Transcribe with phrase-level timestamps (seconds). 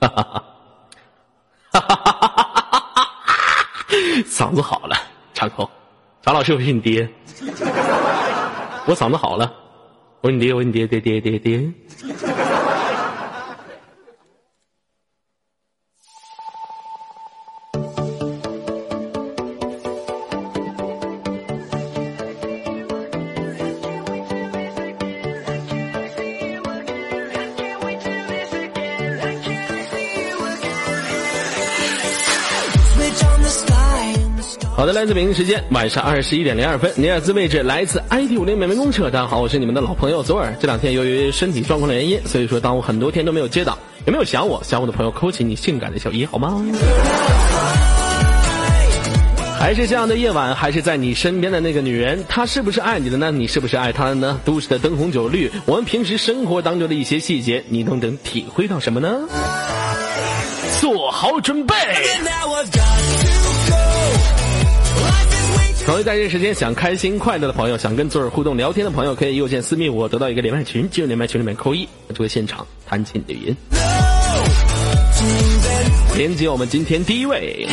[0.00, 0.44] 哈哈哈，
[1.72, 3.86] 哈哈哈哈哈哈！
[4.26, 4.96] 嗓子好了，
[5.32, 5.70] 张口，
[6.22, 7.08] 张老师，我是你爹，
[8.86, 9.52] 我嗓子好了，
[10.20, 11.72] 我是你爹，我是你爹，爹爹爹爹。
[35.14, 39.10] 北京时间晚上二十一点零二分，尼尔斯位置来自 ID 五零美美公车。
[39.10, 40.54] 大家好，我是你们的老朋友左耳。
[40.60, 43.78] 这两天由于身体状况的原因，所以说耽误很多天都没有接到。
[44.04, 44.62] 有没有想我？
[44.64, 46.64] 想我的朋友扣起你性感的小一好吗？
[49.58, 53.30] 还是这样的夜晚，还是在你身边的那个女人，她是不是爱你的呢？
[53.30, 54.40] 你是不是爱她的呢？
[54.44, 59.20] 都市的灯红酒绿，我们平时生活当中的一些细节，你都能体会到什么呢？
[60.80, 61.74] 做好准备。
[65.86, 73.56] 同样在这时间想开心快乐的朋友，想跟左耳互动聊天的朋友，可以右键私密我，得到一个连麦群，进入连麦群里面扣一，就会现场弹起你的语音。
[76.16, 77.68] 连接我们今天第一位。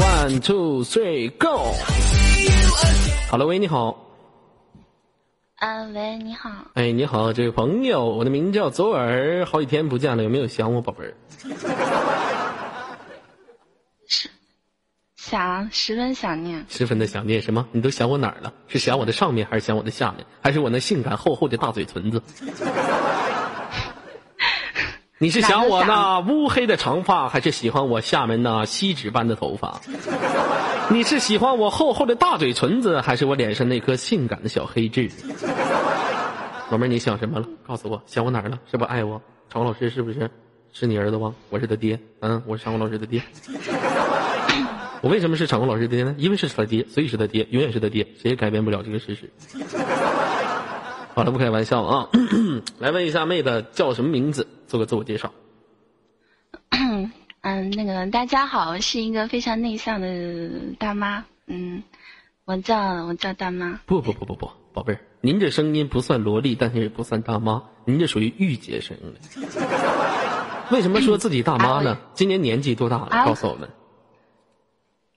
[0.00, 1.72] One two three go。
[3.30, 4.07] 好了，喂，你好。
[5.58, 6.50] 啊，喂，你好。
[6.74, 11.14] 哎，你好，这位朋友，我的名叫左耳，好几天不见了，有没有想我，宝贝儿？
[14.06, 14.30] 是，
[15.16, 16.64] 想，十分想念。
[16.68, 17.66] 十分的想念什么？
[17.72, 18.52] 你都想我哪儿了？
[18.68, 20.24] 是想我的上面，还是想我的下面？
[20.40, 22.22] 还是我那性感厚厚的大嘴唇子？
[25.20, 29.80] 你是想我那乌黑的长发，还是喜欢我下面那锡纸般的头发？
[30.90, 35.10] 你是喜欢我厚厚的大嘴唇子，还是我脸上那颗性感的小黑痣？
[36.70, 37.46] 老妹儿，你想什么了？
[37.66, 38.58] 告诉我，想我哪儿了？
[38.70, 39.20] 是不爱我？
[39.50, 40.30] 常老师是不是
[40.72, 41.34] 是你儿子吗？
[41.50, 43.22] 我是他爹，嗯，我是常老师的爹。
[45.02, 46.14] 我为什么是场工老师的爹呢？
[46.16, 49.30] 因为是他爹，所以是他爹，永远是他爹，谁也改变不了这个事实。
[51.14, 52.08] 好了，不开玩笑啊！
[52.80, 54.48] 来问一下妹子叫什么名字？
[54.66, 55.32] 做个自我介绍。
[57.48, 61.24] 嗯，那个大家好，我是一个非常内向的大妈。
[61.46, 61.82] 嗯，
[62.44, 63.80] 我叫我叫大妈。
[63.86, 69.14] 不不不不不，宝贝儿，您这声音不算萝莉，但是也不算大妈，您这属于御姐声了。
[70.70, 71.96] 为什么说自己大妈呢？
[72.12, 73.24] 今年年纪多大了？
[73.24, 73.70] 告诉我们。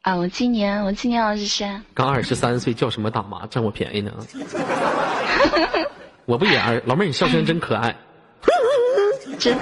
[0.03, 1.84] 啊，我今年我今年二十三。
[1.94, 3.46] 刚二十三岁，叫什么大妈？
[3.48, 4.13] 占我便宜呢？
[6.24, 7.94] 我不演儿，老妹儿，你笑声真可爱。
[9.38, 9.58] 真。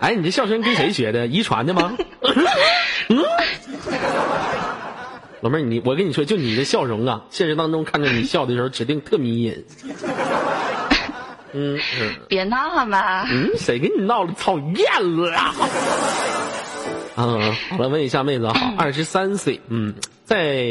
[0.00, 1.26] 哎，你这笑声跟谁学的？
[1.26, 1.96] 遗传的吗？
[5.42, 9.64] 老妹儿，你我跟你说，就你的笑容啊，现实当中看着你笑的时候，指定特迷人。
[11.52, 11.78] 嗯。
[12.28, 13.24] 别闹好吗？
[13.30, 14.32] 嗯，谁跟你闹了？
[14.38, 15.54] 讨厌了。
[17.16, 19.94] 嗯，好了，问一下妹子好，二十三岁，嗯，
[20.24, 20.62] 在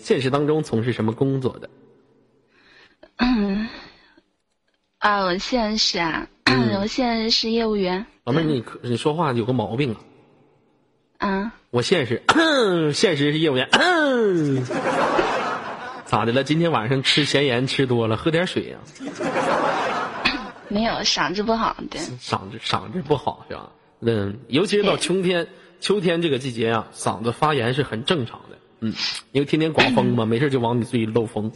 [0.00, 1.68] 现实当中从事什么工作的？
[3.16, 3.68] 嗯，
[4.98, 5.98] 啊，我现在是
[6.50, 8.04] 啊，我现在是业务员。
[8.24, 9.94] 老妹儿，你你说话有个毛病
[11.18, 11.28] 啊！
[11.28, 12.22] 啊，我现实，
[12.92, 13.68] 现实是业务员。
[16.04, 16.42] 咋的了？
[16.42, 18.78] 今天晚上吃咸盐吃多了，喝点水呀？
[20.68, 22.00] 没有，嗓子不好，对。
[22.20, 23.70] 嗓子嗓子不好是吧？
[24.00, 25.46] 嗯，尤其是到秋天，
[25.78, 28.58] 秋天这个季节啊，嗓子发炎是很正常的。
[28.80, 28.92] 嗯，
[29.30, 31.52] 因为天天刮风嘛， 没事就往你嘴里漏风。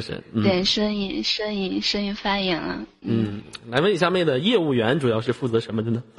[0.00, 0.48] 是不是？
[0.48, 2.80] 对，声音声音声音发炎了。
[3.02, 6.02] 嗯，来问一下妹子，业务员主要是负责什么的呢？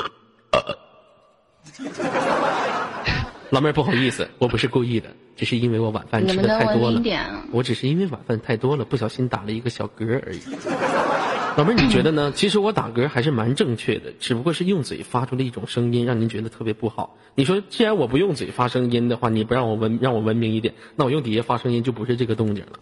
[3.50, 7.02] 老妹儿不好意思，我不是故意的，只是因为我晚饭吃的太多了。
[7.52, 10.40] 我只是因为晚饭太多了，不小心打了一个小嗝而已。
[11.56, 12.32] 老妹儿，你觉得呢？
[12.36, 17.16] 其实我打嗝还是蛮正确的，只不过是用嘴发出了一种声音，让您觉得特别不好。
[17.36, 22.80] 你说，既然我不用嘴发声音的话，你不让我文让我文明一点，那我用底下发声音就不是这个动静了。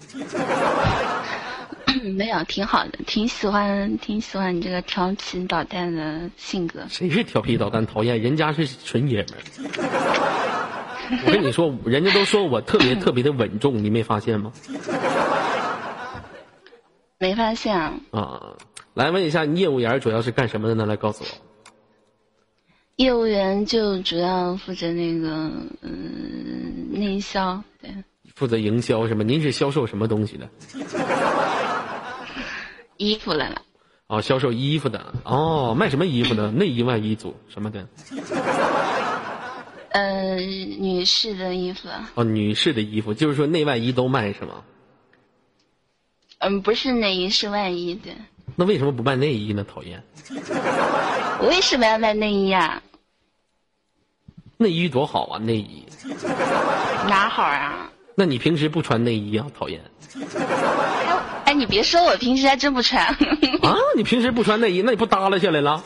[2.15, 6.85] 没有，挺好的，挺喜欢，挺喜欢你这个调皮捣蛋的性格。
[6.87, 7.85] 谁是调皮捣蛋？
[7.85, 9.41] 讨厌，人家是纯爷们儿。
[11.25, 14.53] 我跟你说，人家都说我特别特别的稳重，你没发现吗？
[17.21, 17.77] 没发现
[18.09, 18.57] 啊！
[18.95, 20.87] 来问一下，业务员主要是干什么的呢？
[20.87, 21.29] 来告诉我。
[22.95, 25.29] 业务员就主要负责那个
[25.83, 27.91] 嗯内销，对。
[28.33, 29.23] 负责营销是吗？
[29.23, 30.49] 您是销售什么东西的？
[32.97, 33.61] 衣服来了。
[34.07, 36.49] 哦，销售衣服的哦，卖什么衣服的？
[36.49, 37.87] 内衣、外衣组什么的？
[39.89, 41.87] 呃，女士的衣服。
[42.15, 44.63] 哦，女士的衣服，就是说内外衣都卖是吗？
[46.41, 48.13] 嗯，不是内衣，是外衣对。
[48.55, 49.63] 那为什么不卖内衣呢？
[49.63, 50.03] 讨厌。
[51.39, 52.81] 我为什么要卖内衣啊？
[54.57, 55.85] 内衣多好啊，内衣。
[57.07, 57.91] 哪好啊？
[58.15, 59.45] 那你平时不穿内衣啊？
[59.57, 59.81] 讨厌。
[61.45, 63.05] 哎，你别说，我平时还真不穿。
[63.05, 65.83] 啊，你平时不穿内衣，那你不耷拉下来了？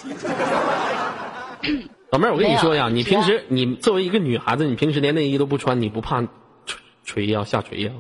[2.12, 6.22] 老妹儿，我跟你说呀，你平时你作为一个女孩子，你平时连内衣都不穿，你不怕
[6.66, 7.92] 垂垂呀下垂呀？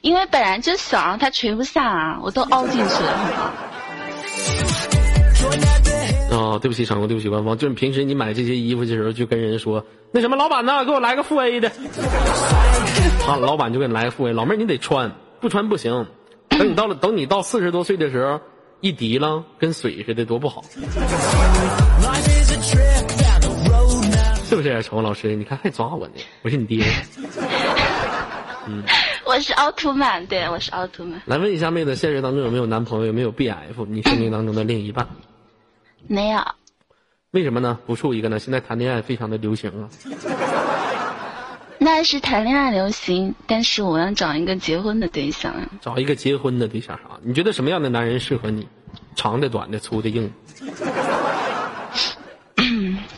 [0.00, 3.52] 因为本来就小，它垂不下啊，我都凹进去了。
[6.30, 7.56] 哦，对不起，场工，对不起，官方。
[7.56, 11.68] 就是平时你买这些衣服的时候，就跟人说那什么，老板呢，给我来个负 A 的。
[13.26, 14.32] 啊，老板就给你来个负 A。
[14.32, 15.10] 老妹儿，你得穿，
[15.40, 16.06] 不穿不行。
[16.48, 18.40] 等你到了，等你到四十多岁的时候，
[18.80, 20.62] 一滴了，跟水似的，多不好。
[24.48, 25.34] 是不是，场工老师？
[25.34, 26.84] 你看还抓我呢，我是你爹。
[28.68, 28.82] 嗯，
[29.26, 31.20] 我是奥特曼，对，我是奥特曼。
[31.26, 33.06] 来问一下妹子，现实当中有没有男朋友？
[33.06, 33.84] 有没有 BF？
[33.88, 35.04] 你生命当中的另一半？
[36.06, 36.40] 没有。
[37.32, 37.76] 为什么呢？
[37.86, 38.38] 不处一个呢？
[38.38, 39.90] 现在谈恋爱非常的流行啊。
[41.78, 45.68] 那是谈恋爱流行，但是我要找一个结婚的对象啊。
[45.80, 47.18] 找一个结婚的对象啊？
[47.22, 48.68] 你觉得什么样的男人适合你？
[49.16, 50.30] 长的、短的、粗的、硬
[52.56, 52.72] 的？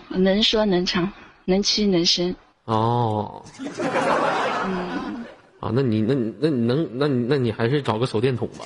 [0.19, 1.13] 能说能唱，
[1.45, 2.35] 能屈能伸。
[2.65, 3.45] 哦。
[5.61, 5.69] 嗯。
[5.69, 8.65] 啊，那你那那你能那你那你还是找个手电筒吧。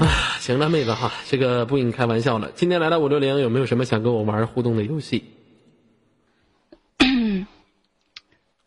[0.00, 0.08] 哎，
[0.40, 2.50] 行了，妹子哈，这个不跟你开玩笑了。
[2.54, 5.22] 今天来到五六零，有没有什么想跟我玩互动的游戏？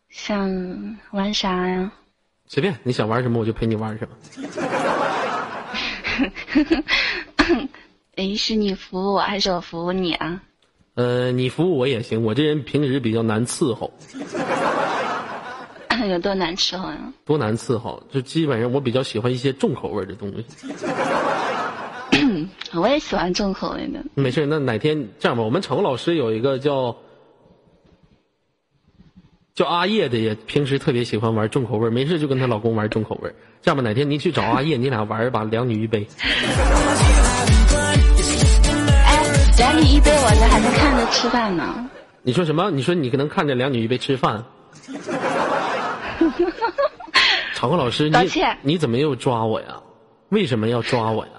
[0.08, 1.90] 想玩啥呀？
[2.46, 4.16] 随便，你想玩什么我就陪你玩什么。
[8.14, 10.40] 哎， 是你服务我还是我服务你啊？
[10.94, 13.92] 呃，你服务我也行，我这人平时比较难伺候。
[16.08, 16.98] 有多难伺候呀？
[17.24, 20.44] 多难伺候，就基本上我比较喜欢一些重口味的东西。
[22.74, 24.04] 我也喜欢重口味的。
[24.14, 26.96] 没事，那哪天这样吧，我们场老师有一个叫
[29.54, 33.32] 叫阿叶的，也平时特别喜欢玩重口味，没事就跟她老公玩重口味。
[33.62, 36.06] 这样吧，哪天你去找阿叶，你俩玩一把，两女一杯。
[39.06, 39.24] 哎，
[39.58, 41.88] 两女一杯，我这还能看着吃饭呢。
[42.22, 42.70] 你说什么？
[42.70, 44.44] 你说你可能看着两女一杯吃饭？
[47.64, 48.30] 长虹老师，你
[48.60, 49.68] 你怎么又抓我呀？
[50.28, 51.32] 为什么要抓我呀？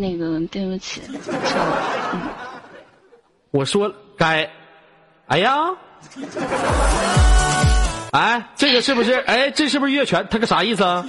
[0.00, 1.02] 那个，对不起，
[3.50, 4.48] 我说该，
[5.26, 5.52] 哎呀，
[8.12, 9.12] 哎，这个是不是？
[9.26, 10.26] 哎，这是不是越权？
[10.30, 11.04] 他个啥意思啊？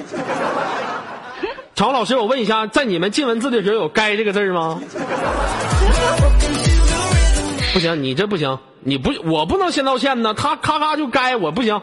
[1.76, 4.82] 场控老师，我问一下，在你们进文字的时候有“该”这个字吗？
[7.72, 10.34] 不行，你这不行，你不，我不能先道歉呢。
[10.34, 11.82] 他咔咔就该，我不行。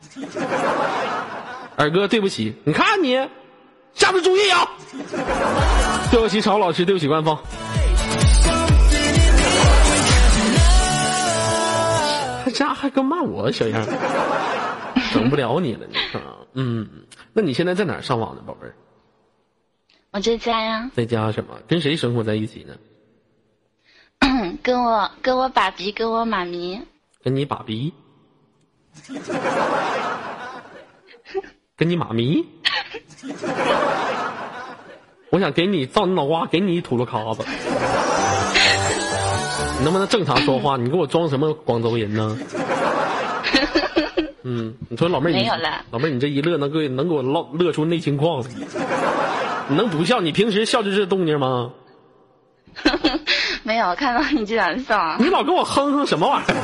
[1.76, 3.16] 二哥，对不起，你看你，
[3.94, 4.68] 下次注意啊！
[6.10, 7.38] 对不起，曹老师，对不起，官方。
[12.44, 13.86] 他家还跟骂我小样，
[15.12, 16.20] 整不了你了，你看，
[16.54, 16.88] 嗯，
[17.32, 18.74] 那你现在在哪上网呢，宝贝儿？
[20.12, 20.90] 我在家呀。
[20.94, 21.54] 在家什么？
[21.68, 22.74] 跟谁生活在一起呢？
[24.62, 26.82] 跟我跟我爸比，跟我妈咪。
[27.22, 27.92] 跟你爸比？
[31.76, 32.44] 跟你妈咪？
[35.30, 37.44] 我想给你造你脑瓜，给你一秃噜卡子。
[39.78, 40.76] 你能不能正常说话？
[40.76, 42.36] 你给我装什么广州人呢？
[44.42, 45.46] 嗯，你说老妹儿，你
[45.90, 48.48] 老妹儿，你这一乐能给能给我唠乐出内情况来？
[49.68, 50.20] 你能不笑？
[50.20, 51.70] 你平时笑就这动静吗？
[53.62, 55.16] 没有看到你这样笑。
[55.18, 56.54] 你老跟我哼哼什么玩意儿？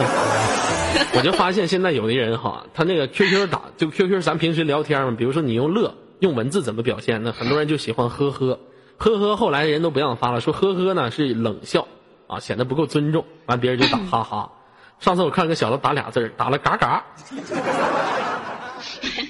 [1.16, 7.32] 我就发现现在有的人哈，他那个 QQ 打就 QQ，咱平时聊天嘛，比如说你用乐用文字怎么表现呢？
[7.38, 8.58] 很多人就喜欢呵呵
[8.96, 11.86] 呵呵，后来人都不让发了，说呵呵呢是冷笑
[12.26, 14.52] 啊，显得不够尊重，完别人就打哈哈。
[14.98, 17.04] 上次我看个小子打俩字打了嘎嘎。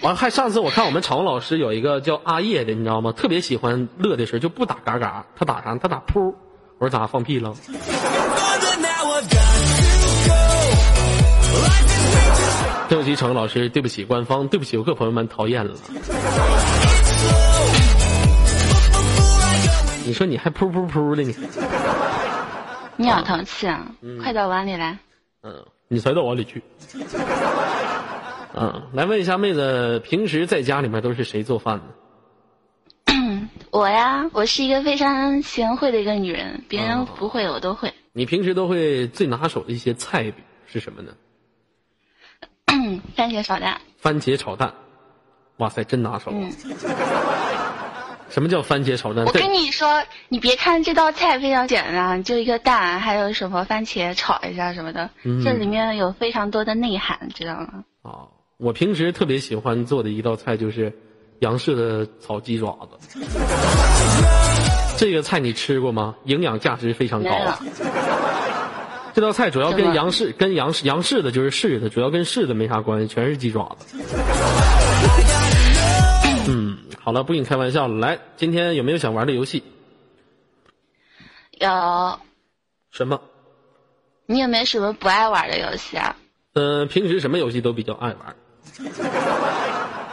[0.03, 3.11] 完还上次我看我们场老师有一个叫阿叶的，你知道吗？
[3.13, 5.75] 特别喜欢乐的时候就不打嘎嘎，他打啥？
[5.77, 6.35] 他打噗。
[6.79, 7.55] 我说咋放屁了？
[12.89, 15.75] 对不起，程老师，对不起，官方，对不起，游客朋友们，讨厌了。
[20.05, 21.35] 你说你还噗噗噗的你？
[22.97, 23.87] 你好淘气啊！
[24.23, 24.99] 快到碗里来。
[25.43, 26.63] 嗯，你才到碗里去。
[28.55, 31.85] 嗯，来问一下妹子，平时在家里面都是谁做饭呢？
[33.71, 37.93] 我呀，我是一个非常贤惠的一个女人，别人不会我都会。
[38.13, 40.33] 你平时都会最拿手的一些菜
[40.67, 41.13] 是什么呢？
[43.15, 43.81] 番茄炒蛋。
[43.99, 44.73] 番茄炒蛋，
[45.57, 46.31] 哇塞，真拿手。
[46.33, 46.51] 嗯。
[48.29, 49.25] 什么叫番茄炒蛋？
[49.25, 55.11] 我跟你说，你别看这道菜非常简单，就一个蛋，还有什么番茄炒一下什么的，
[55.45, 57.85] 这里面有非常多的内涵，知道吗？
[58.03, 60.93] 哦，我平时特别喜欢做的一道菜就是
[61.41, 63.21] 杨氏的炒鸡爪子。
[64.97, 66.15] 这个菜你吃过吗？
[66.25, 67.31] 营养价值非常高。
[69.13, 73.99] 这道菜主要跟杨氏、跟杨氏、杨氏的就是柿子，主要跟柿子没啥关系，全是鸡爪子。
[76.49, 77.97] 嗯，好了，不跟你开玩笑了。
[77.99, 79.63] 来，今天有没有想玩的游戏？
[81.53, 81.69] 有。
[82.91, 83.21] 什么？
[84.27, 86.17] 你有没有什么不爱玩的游戏啊？
[86.55, 88.37] 嗯，平时什么游戏都比较爱玩。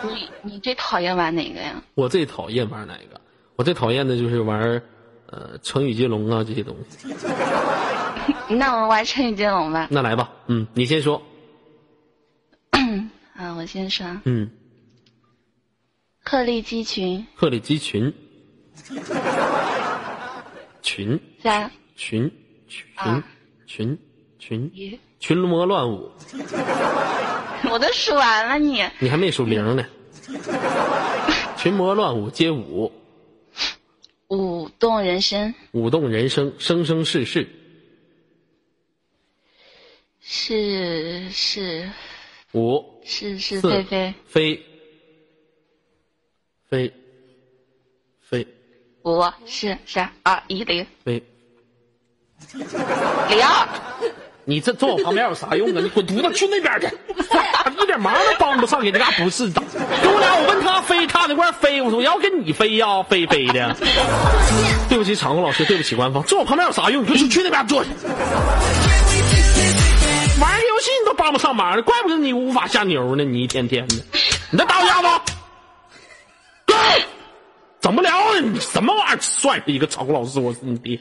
[0.04, 1.82] 你你最讨厌玩哪个呀？
[1.96, 3.20] 我最讨厌玩哪个？
[3.56, 4.82] 我最讨厌的就是玩，
[5.28, 7.14] 呃，成语接龙啊这些东西。
[8.56, 9.88] 那我们玩成语接龙吧。
[9.92, 11.22] 那来吧，嗯，你先说。
[13.36, 14.06] 啊，我先说。
[14.26, 14.50] 嗯。
[16.24, 17.26] 鹤立鸡群。
[17.36, 18.14] 鹤立鸡群。
[20.82, 21.20] 群。
[21.42, 21.70] 三。
[21.96, 22.30] 群
[22.68, 23.24] 群
[23.68, 23.98] 群
[24.40, 26.12] 群群魔乱舞。
[27.72, 28.84] 我都数完了，你。
[29.00, 29.86] 你还没数零呢。
[31.58, 32.92] 群魔乱舞街舞。
[34.28, 35.54] 舞动人生。
[35.72, 37.48] 舞动人生，生生世世。
[40.20, 41.90] 是是。
[42.54, 43.02] 五。
[43.06, 44.14] 是是非非。
[44.28, 44.64] 非。
[46.70, 46.94] 非。
[48.22, 48.48] 非。
[49.04, 50.86] 五四三二一零。
[51.04, 51.24] 非。
[52.54, 53.40] 零。
[54.46, 55.80] 你这坐我旁边有啥用啊？
[55.82, 56.88] 你滚犊子去那边去！
[57.82, 59.62] 一 点忙都帮不上，给这嘎不是的。
[60.02, 63.76] 跟我俩，我问他飞，他那块飞，我说我要跟你飞呀，飞飞的。
[64.90, 67.04] 对不起，场控老师，对不起官方，坐我旁边有啥用？
[67.06, 67.90] 你去去那边坐去。
[70.42, 73.24] 玩游戏你都帮不上忙，怪不得你无法下牛呢。
[73.24, 73.96] 你一天天的，
[74.52, 75.08] 你再打我架子。
[77.80, 78.10] 整不了
[78.42, 79.18] 你什么玩意儿？
[79.22, 80.98] 帅的一个场控老师，我是你爹。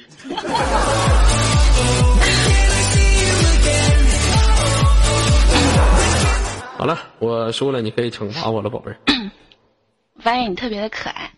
[6.82, 8.96] 好了，我输了，你可以惩罚我了，宝贝儿。
[10.18, 11.30] 发现你特别的可爱，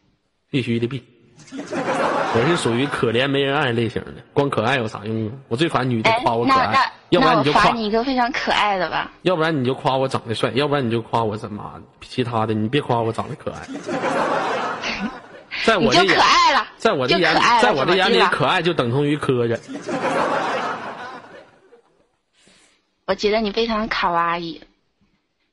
[0.48, 1.04] 必须的，必。
[1.52, 5.32] 我是属于可怜没人爱类型的，光可爱有啥用啊？
[5.48, 9.12] 我最烦女的夸我可爱，要不然你就夸你一个非常可爱的吧。
[9.20, 13.60] 要不然你就夸我长得帅，要不然你就夸我怎么其他的，你别夸我长得可爱。
[15.66, 19.60] 在我的可爱了，在我的眼，在我的眼里，可爱就等同于磕碜。
[23.04, 24.58] 我觉得你非常卡哇伊。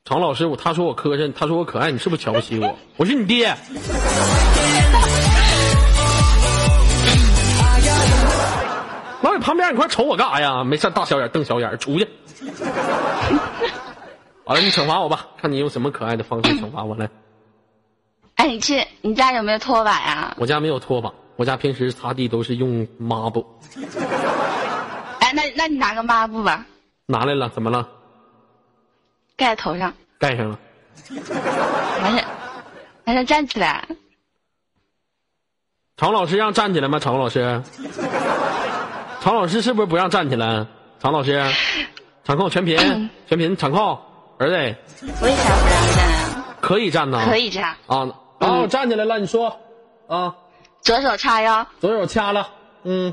[0.03, 2.75] 常老师，我他说我磕碜，他说我可爱，你是不是瞧不起我？
[2.97, 3.55] 我是你爹。
[9.21, 10.63] 老李旁边，你快瞅我干啥呀？
[10.63, 12.07] 没事，大小眼瞪小眼，出去。
[14.43, 17.07] 好了，你惩罚我吧，看你用什么可爱的方式惩罚我来。
[18.35, 20.35] 哎，你去，你家有没有拖把呀？
[20.39, 23.45] 我家没有拖把，我家平时擦地都是用抹布。
[25.19, 26.65] 哎，那那你拿个抹布吧。
[27.05, 27.87] 拿来了，怎么了？
[29.41, 30.59] 盖头上，盖上了。
[32.03, 32.23] 完事，
[33.05, 33.87] 完事站起来。
[35.97, 36.99] 常老师让站起来吗？
[36.99, 37.63] 常老师，
[39.19, 40.67] 常老师是不是不让站起来？
[40.99, 41.43] 常老师，
[42.23, 42.77] 场控全屏，
[43.27, 43.99] 全屏场控，
[44.37, 44.55] 儿子。
[45.23, 46.55] 为啥不让站啊？
[46.61, 47.25] 可以站呐。
[47.25, 47.75] 可以站。
[47.87, 48.07] 啊，
[48.37, 49.59] 然后站起来了，你说，
[50.07, 50.35] 啊。
[50.81, 51.65] 左手叉腰。
[51.79, 52.47] 左手掐了，
[52.83, 53.11] 嗯。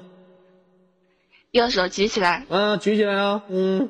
[1.52, 2.44] 右手举起来。
[2.50, 3.88] 嗯，举起来啊，嗯。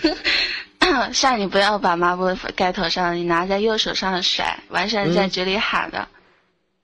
[1.12, 6.08] 像你不要把抹布盖头上，你拿在右手上甩，完事在嘴里喊的，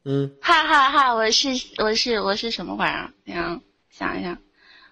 [0.05, 1.15] 嗯，哈哈哈！
[1.15, 2.93] 我是我是我是什么玩
[3.25, 3.35] 意儿？
[3.35, 4.37] 想想一想，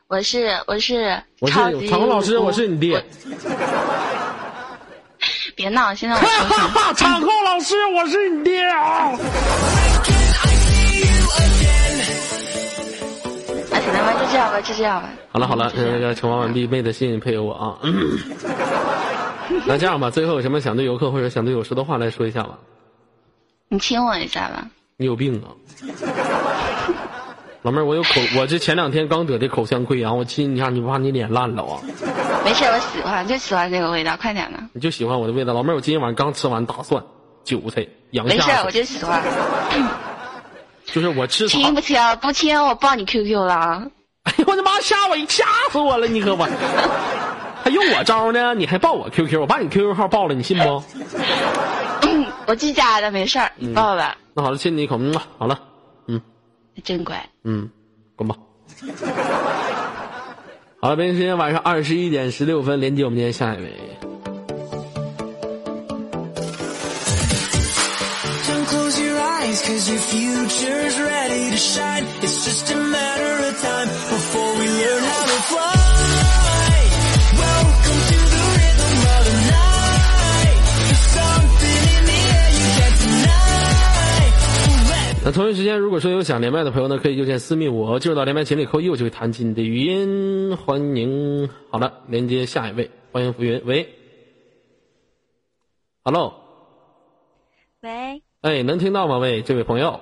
[0.09, 3.05] 我是我是超级场控老师，我是你爹。
[5.57, 6.93] 别闹，现在我哈哈哈！
[6.95, 9.13] 场控老师，我是你爹啊！
[13.93, 15.09] 那就这样吧，就这样吧。
[15.31, 17.79] 好了好了，那个惩罚完毕，妹子谢谢你配合我啊。
[19.67, 22.59] 那这样吧，最后有什么想对游客或者想对我说的话来说一下吧。
[23.69, 24.67] 你亲我一下吧。
[24.97, 25.49] 你有病啊！
[27.63, 31.81] 老妹儿，我有口， 我这前两天刚得的口腔溃疡，我亲你一下你不怕你脸烂了啊？
[32.45, 34.59] 没事，我喜欢，就喜欢这个味道，快点的。
[34.73, 37.03] 你就喜欢我的味道，老妹儿，我今天晚上刚吃完大蒜、
[37.43, 39.23] 韭菜、羊没事，我就喜欢。
[40.95, 41.99] 就是我吃亲不亲？
[42.21, 43.91] 不亲，我报你 QQ 了。
[44.23, 44.81] 哎呦我的妈！
[44.81, 46.07] 吓我一吓死我了！
[46.07, 46.49] 你可我，
[47.65, 48.55] 还用我招呢？
[48.55, 50.85] 你还报我 QQ，我把你 QQ 号报了，你信不？
[52.47, 54.17] 我记家的，没事儿，你报吧。
[54.35, 55.59] 那好了，亲你一口，嗯，好了，
[56.07, 56.21] 嗯
[56.85, 57.29] 真乖。
[57.43, 57.69] 嗯，
[58.15, 58.37] 滚吧。
[60.81, 63.73] 好了，北京时间晚上二十一点十六分，连接我们今天下一位。
[69.75, 72.07] Cause your future's ready to shine.
[72.23, 76.79] It's just a matter of time before we learn how to fly.
[77.43, 80.59] Welcome to the rhythm of the night.
[80.79, 84.23] There's something in the air you can't deny.
[85.25, 90.57] 那同一时间，如果说有想连麦的朋友呢，可以右键私密我，进入到连麦群里扣一，我就会弹起你的语音。
[90.57, 93.93] 欢迎，好了，连接下一位，欢迎浮云，喂
[96.05, 96.33] ，Hello，
[97.81, 99.17] 喂，哎，能听到吗？
[99.17, 100.01] 喂，这位朋友，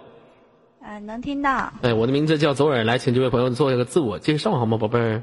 [0.84, 1.72] 呃，能听到。
[1.80, 5.22] 哎，我的名字叫左耳，来，请这位朋友做一个自我介绍好吗，宝贝儿？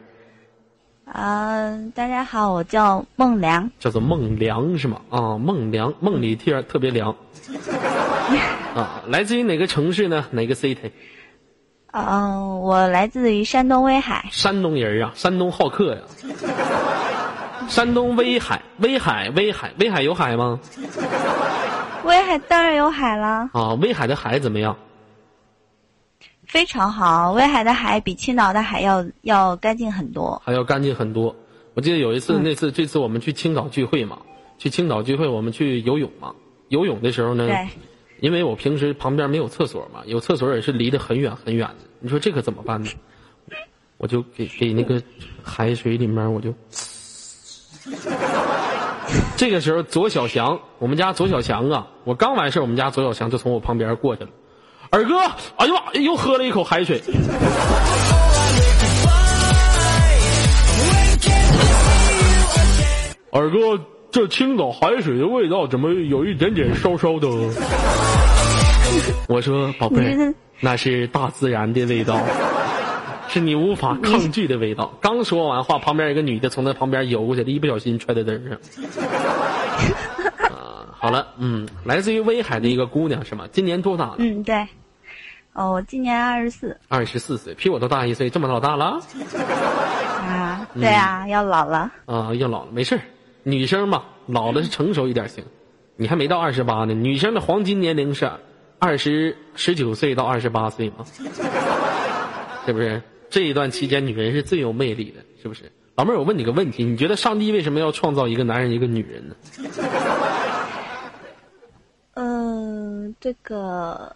[1.03, 3.69] 呃，大家好，我叫孟良。
[3.77, 5.01] 叫做孟良是吗？
[5.09, 7.13] 啊，孟良，梦里天儿特别凉。
[8.73, 10.25] 啊，来自于哪个城市呢？
[10.31, 10.91] 哪个 city？
[11.91, 14.29] 嗯、我来自于山东威海。
[14.31, 16.01] 山东人啊，山东好客呀。
[17.67, 20.61] 山东威海，威海，威海，威海有海吗？
[22.03, 24.75] 威海当然有海了，啊，威海的海怎么样？
[26.47, 27.33] 非常好。
[27.33, 30.41] 威海的海比青岛的海要要干净很多。
[30.43, 31.35] 还要干净很多。
[31.75, 34.19] 我记得有一次，那次这次我们去青岛聚会嘛，
[34.57, 36.33] 去青岛聚会，我们去游泳嘛。
[36.69, 37.47] 游泳的时候呢，
[38.19, 41.85] 因为我平时旁边没有厕所嘛，有厕所也是离得很远很远的。
[41.99, 42.89] 你说这可怎么办呢？
[43.97, 45.01] 我就给给那个
[45.43, 46.53] 海水里面，我就。
[49.39, 54.29] 这个时候，左小强，我们家左小强啊，我刚完事儿我们家左小强就从我旁边过去了。
[54.89, 55.17] 二哥，
[55.55, 57.01] 哎呀妈，又喝了一口海水。
[63.31, 63.81] 二哥，
[64.11, 67.29] 这青岛海水的味道怎么有一点点烧烧的？
[69.29, 70.17] 我说，宝贝
[70.59, 72.19] 那是大自然的味道，
[73.29, 74.91] 是你无法抗拒的味道。
[75.01, 78.57] 刚说完话，旁边一个女的从他旁边游过去了，一不小心踹在灯上。
[80.49, 83.47] 啊，好了，嗯，来自于威海的一个姑娘是吗？
[83.51, 84.15] 今年多大了？
[84.17, 84.67] 嗯，对。
[85.53, 88.99] 哦，我今年二十四二十四岁，比我都大一岁，这么老大了？
[90.19, 91.91] 啊，对啊，要老了。
[92.05, 93.01] 啊，要老了没事儿
[93.43, 95.43] 女生嘛，老了是成熟一点行。
[95.95, 98.31] 你还没到二十八呢，女生的黄金年龄是
[98.79, 101.03] 二十十九岁到二十八岁嘛，
[102.65, 103.01] 是不是？
[103.29, 105.71] 这一段期间，女人是最有魅力的，是不是？
[105.95, 109.35] 老妹儿，我问你个问题，你觉得上帝为什么要创造一个男人一个女人呢？
[112.13, 114.13] 嗯、这个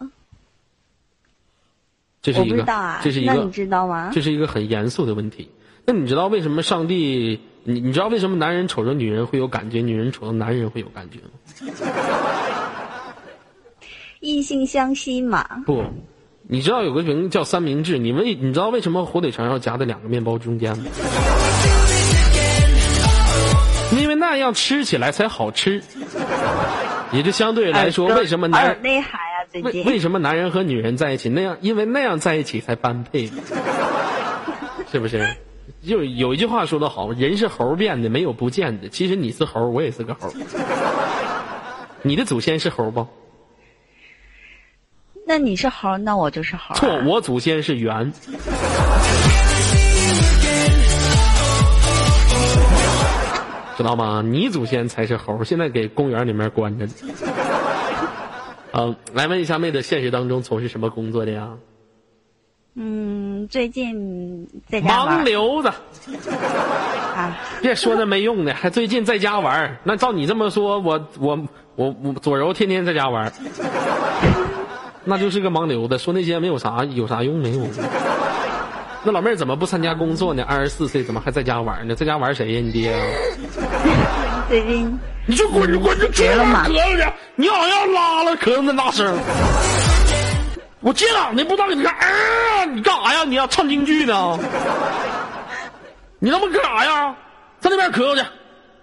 [2.21, 2.65] 这是一个。
[3.01, 4.11] 这是一个那你，知道吗？
[4.13, 5.49] 这是一个很严肃的问题。
[5.85, 7.39] 那你知道为什么上帝？
[7.65, 11.29] 你你知道为什么男人瞅着女人会有感觉，女人瞅着男人会有感觉吗？
[14.19, 15.63] 异性相吸嘛。
[15.65, 15.83] 不，
[16.45, 20.85] 你知道有个名叫三明治，你为你知道为什么火腿肠要夹在两个面包中间吗？
[23.97, 25.81] 因为那样吃起来才好吃。
[27.13, 29.45] 也就相对来说，为什么男内涵啊？
[29.51, 31.57] 最为近为什么男人和女人在一起那样？
[31.61, 33.27] 因为那样在一起才般配，
[34.91, 35.25] 是不是？
[35.87, 38.89] 就有一句话说得好，人是猴变的，没有不见的。
[38.89, 40.33] 其实你是猴，我也是个猴。
[42.01, 43.07] 你的祖先是猴不？
[45.25, 46.77] 那你是猴，那我就是猴、啊。
[46.77, 48.11] 错，我祖先是猿。
[53.77, 54.21] 知道吗？
[54.23, 56.91] 你祖先才是猴，现在给公园里面关着呢。
[58.73, 61.49] 嗯， 来问一下妹子，现实当中从事什么工作的呀？
[62.75, 65.69] 嗯，最近在家玩盲流子，
[67.15, 71.39] 啊，别说那没用的，还最近在家玩那照你这么说，我我
[71.75, 73.31] 我我左柔天天在家玩儿
[75.05, 75.97] 那就是个盲流子。
[75.97, 77.67] 说那些没有啥有啥用没有？
[79.05, 80.45] 那老妹儿怎么不参加工作呢？
[80.47, 81.93] 二十四岁怎么还在家玩呢？
[81.93, 82.61] 在家玩谁呀？
[82.63, 82.99] 你爹啊？
[84.47, 87.05] 最 近你就滚，你滚，就出去咳嗽去！
[87.35, 89.17] 你好像拉了，咳嗽那大声。
[90.79, 93.23] 我接档的不知道你看，啊，你干啥呀？
[93.25, 94.37] 你要唱京剧呢？
[96.19, 97.15] 你他妈干啥呀？
[97.59, 98.21] 在那边咳嗽去，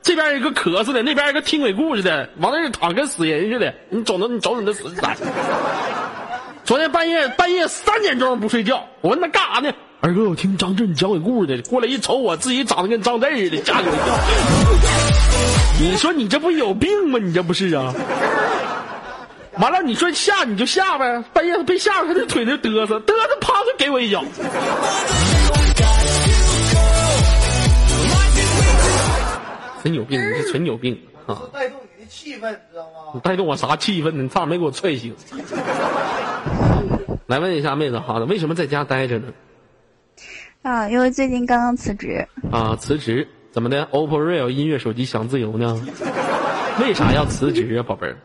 [0.02, 3.72] 这边一个咳嗽的，那边一个听鬼故事的，往那儿躺跟死人似的。
[3.90, 5.26] 你走那，你走你的死咋的！
[6.64, 9.72] 昨天半夜半夜三点钟不睡觉，我问他干啥呢？
[10.00, 14.18] 二哥，我听张震讲鬼故事的，过来一瞅我自己长得跟张震似的，吓我一跳。
[15.92, 17.18] 你说你这不有病吗？
[17.20, 17.92] 你这不是啊？
[19.58, 24.24] 完了，你说下你就下呗，半夜被吓，他这腿就嘚瑟，嘚瑟，啪就给我一脚。
[29.82, 31.42] 真有病，你是纯有病啊！
[31.52, 33.12] 带动你的气氛，知道吗？
[33.14, 34.22] 你带动我啥气氛呢？
[34.22, 35.14] 你差点没给我踹醒。
[37.26, 39.32] 来问一下妹子哈，为什么在家待着呢？
[40.62, 42.26] 啊，因为最近刚刚辞职。
[42.50, 45.80] 啊，辞职怎么的？OPPO Real 音乐手机享自由呢？
[46.80, 48.16] 为啥要辞职啊，宝贝儿？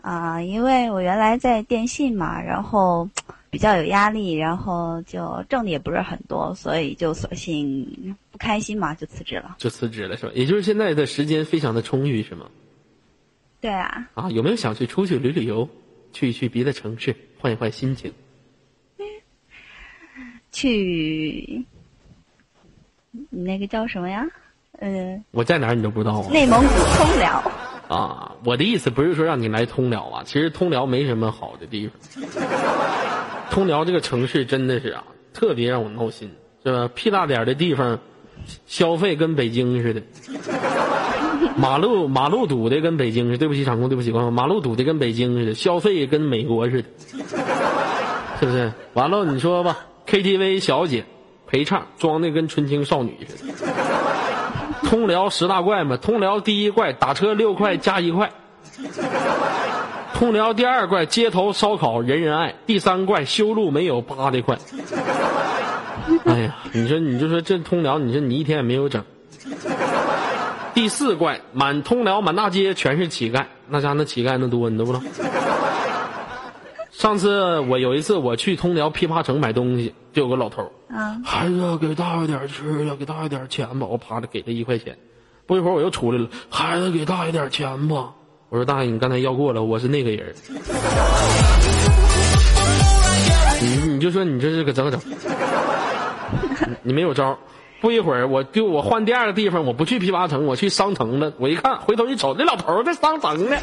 [0.00, 3.10] 啊，因为我原来在电信嘛，然后
[3.50, 9.56] 比较有压力，然后就挣的也不是很多，所以就索性不开心嘛，就辞职了。
[9.58, 10.32] 就辞职了是吧？
[10.34, 12.46] 也就是现在的时间非常的充裕是吗？
[13.60, 15.68] 对啊，啊，有没有想去出去旅旅游，
[16.12, 18.12] 去一去别的城市，换一换心情？
[20.52, 21.64] 去
[23.30, 24.24] 你那个叫什么呀？
[24.78, 26.30] 呃，我在哪儿你都不知道啊？
[26.30, 27.42] 内蒙古通辽。
[27.88, 32.22] 啊，我的意思不是说让你来通辽啊，其实通辽没什么好的地方。
[33.50, 36.30] 通辽这个城市真的是啊，特别让我闹心，
[36.64, 36.88] 是吧？
[36.94, 37.98] 屁大点儿的地方，
[38.66, 40.02] 消费跟北京似的，
[41.56, 43.38] 马路马路堵的跟北京似的。
[43.38, 46.88] 对不起场控，对不起观众，马路堵的跟北京似的，消费跟美国似的，
[48.40, 48.72] 是不是？
[48.94, 51.04] 完了，你说吧，KTV 小姐
[51.46, 53.54] 陪唱装的跟纯情少女似的。
[54.84, 58.30] 通辽十大怪嘛，通辽第一怪打车六块加一块，
[60.18, 64.58] 通辽第二怪街头烧烤人人爱，第三怪修路没有扒的快。
[66.26, 69.04] 哎呀，你说你就说这通辽，你说你一天也没有整。
[70.74, 75.04] 第四怪满通辽满大街全是乞丐，那家那乞丐那多，你都不知道。
[76.90, 83.86] 上次我有一次我去通辽批发城买东西，就有个老头儿啊，孩子给大爷点吃的，给大爷点钱吧。
[83.86, 84.98] 我啪的给他一块钱，
[85.46, 88.14] 不一会儿我又出来了，孩子给大爷点钱吧。
[88.50, 90.32] 我说大爷，你刚才要过了，我是那个人儿。
[93.60, 95.14] 你你就说你这是个整整，你
[96.84, 97.38] 你没有招。
[97.80, 101.30] 不一会儿我就我换第二个地方，我不去批发城，我去商城了。
[101.36, 103.56] 我一看，回头一瞅，那老头儿在商城呢。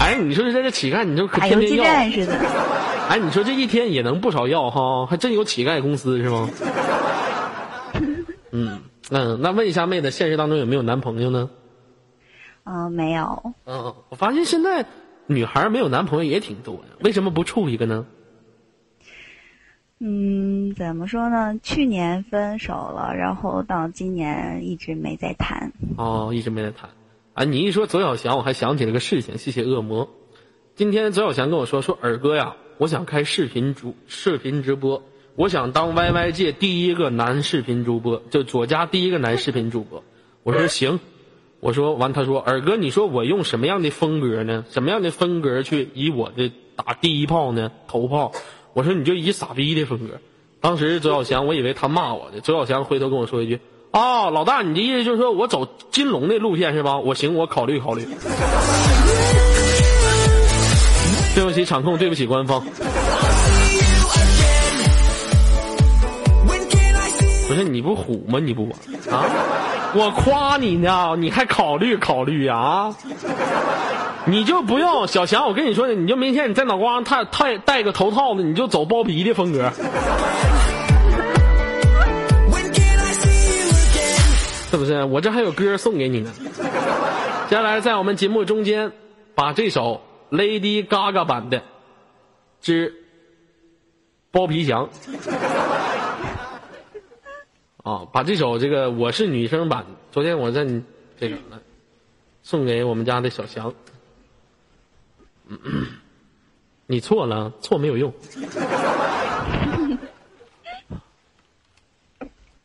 [0.00, 1.82] 哎，你说这这乞丐，你就可天天要。
[1.84, 2.34] 战似的。
[3.08, 6.48] 哎，你说这一天也能不少要哈，还真有乞丐公司是吗？
[8.52, 11.50] 嗯嗯，那问一下妹子，现实当中有没有男朋友呢？
[12.64, 13.54] 嗯、没有。
[13.66, 14.86] 嗯，我发现现在
[15.26, 18.06] 女孩没有男朋友也挺多的，为什么不处一个呢？
[20.00, 21.58] 嗯，怎么说呢？
[21.62, 25.72] 去年分手了，然后到今年一直没再谈。
[25.96, 26.90] 哦，一直没再谈。
[27.32, 30.10] 啊，你一说左小翔，我还想起了个事情，谢谢恶魔。
[30.74, 35.02] 今天左小翔跟我说说，尔哥呀，我想开视频主视频直播，
[35.36, 40.02] 我想当 YY 界第一个男视频主播，就左家第一个男视频主播。
[40.42, 41.00] 我说行，
[41.64, 44.66] 我说完，他说尔哥，你说我用什么样的风格呢？
[44.70, 47.70] 什么样的风格去以我的打第一炮呢？
[47.88, 48.32] 头炮？
[48.74, 50.20] 我说你就以傻逼的风格。
[50.60, 53.60] 当时周小强，我以为他骂我的，周小强回头跟我说一句。
[53.92, 56.98] 哦，老大，你的意思就是说我走金龙的路线是吧？
[56.98, 58.06] 我行，我考虑考虑。
[61.34, 62.62] 对不起场控，对不起官方。
[67.48, 68.38] 不是你不虎吗？
[68.38, 68.68] 你不
[69.10, 69.24] 啊？
[69.96, 72.94] 我夸你呢，你还考虑考虑啊？
[74.26, 79.70] 你就不用小翔，我跟你说，你就明天你在脑瓜上戴戴戴个头套子，你就走包皮的风格。
[84.70, 85.04] 是不是？
[85.04, 86.32] 我这还有歌送给你呢。
[87.48, 88.90] 接下来在我们节目中间，
[89.36, 91.62] 把这首 Lady Gaga 版的
[92.60, 92.92] 之
[94.32, 94.88] 包皮祥
[97.84, 100.64] 啊，把这首这个我是女生版，昨天我在
[101.18, 101.36] 这个
[102.42, 103.74] 送给我们家的小翔。
[106.86, 108.14] 你错了，错没有用。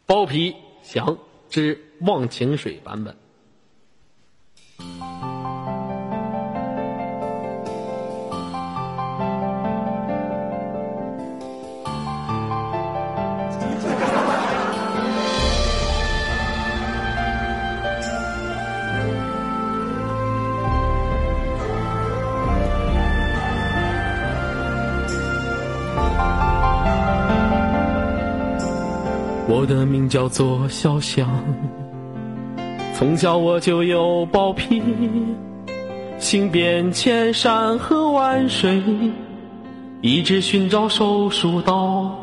[0.05, 1.17] 包皮翔
[1.49, 3.17] 之忘情水版本。
[29.49, 31.27] 我的名叫做小翔，
[32.93, 34.79] 从小我就有包皮，
[36.19, 38.79] 行遍千山和万水，
[40.01, 42.15] 一直寻找手术刀。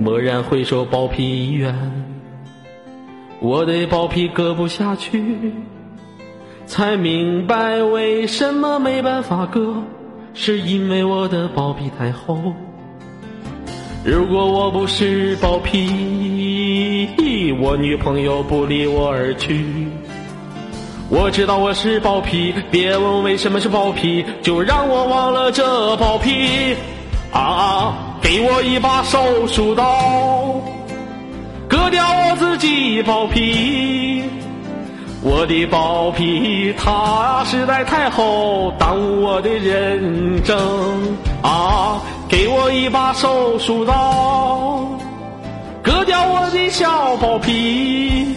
[0.00, 1.72] 蓦然回首，包皮医院，
[3.38, 5.52] 我的包皮割不下去，
[6.66, 9.74] 才明白为什么没办法割，
[10.34, 12.52] 是因为我的包皮太厚。
[14.06, 17.08] 如果我不是包皮，
[17.60, 19.66] 我女朋友不离我而去。
[21.08, 26.76] 我知道我是包皮，别问为什么是包皮，就让我忘了这包皮。
[27.32, 30.62] 啊，给我一把手术刀，
[31.68, 34.22] 割掉我自己包皮。
[35.20, 40.56] 我的包皮它实在太厚，耽误我的人生
[41.42, 42.00] 啊！
[42.28, 44.98] 给我一把手术刀，
[45.82, 48.34] 割掉我的小包皮。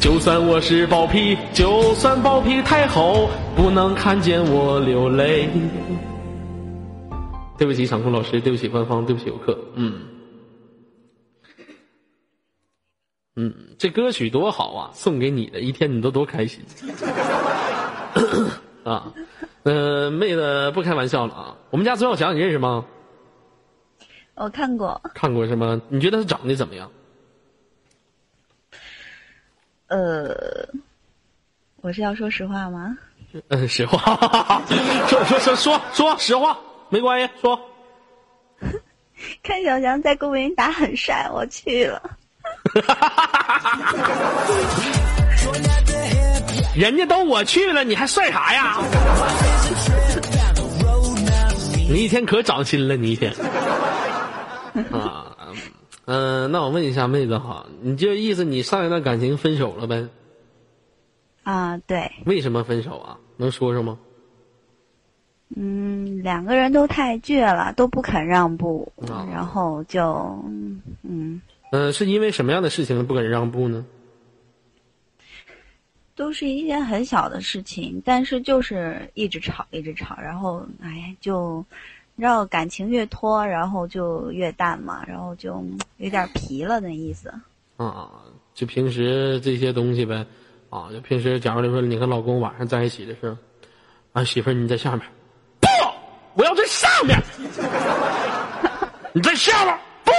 [0.00, 5.48] 就算我是包皮，就算包皮太厚，不能看见我流泪。
[7.58, 10.00] 对不起，场控老师，对不起官方，对不起游客，嗯。
[13.36, 14.90] 嗯，这歌曲多好啊！
[14.92, 16.60] 送给你的一天，你都多开心
[18.84, 19.12] 啊！
[19.64, 21.56] 呃，妹子不开玩笑了啊！
[21.70, 22.84] 我们家左小强你认识吗？
[24.34, 25.00] 我看过。
[25.14, 25.80] 看过是吗？
[25.88, 26.90] 你觉得他长得怎么样？
[29.88, 30.34] 呃，
[31.82, 32.96] 我是要说实话吗？
[33.48, 33.98] 嗯，实话，
[35.08, 37.60] 说说说说说实话，没关系，说。
[39.42, 42.16] 看小强在公园打很帅，我去了。
[46.76, 48.78] 人家都我去了，你还帅啥呀？
[51.90, 53.32] 你一天可长心了，你一天。
[54.92, 55.36] 啊，
[56.04, 60.06] 嗯，那我问一下妹子哈，你这意思你上一段感情分手了呗？
[61.42, 62.12] 啊，对。
[62.24, 63.18] 为什么分手啊？
[63.36, 63.98] 能说说吗？
[65.56, 68.92] 嗯，两个人都太倔了，都不肯让步，
[69.32, 70.40] 然后就
[71.04, 71.42] 嗯。
[71.72, 73.84] 嗯，是因为什么样的事情不肯让步呢？
[76.14, 81.64] 都是一件很小的事情，但是就是一直吵，一直吵，然后哎，就，
[82.14, 85.64] 你知道感情越拖，然后就越淡嘛，然后就
[85.96, 87.32] 有点皮了那意思。
[87.76, 88.10] 啊，
[88.54, 90.26] 就平时这些东西呗，
[90.68, 93.36] 啊，就平时假如说你和老公晚上在一起的时候，
[94.12, 95.00] 啊，媳妇儿你在下面，
[95.60, 95.66] 不，
[96.34, 97.18] 我要在上面，
[99.12, 100.12] 你在下面，不。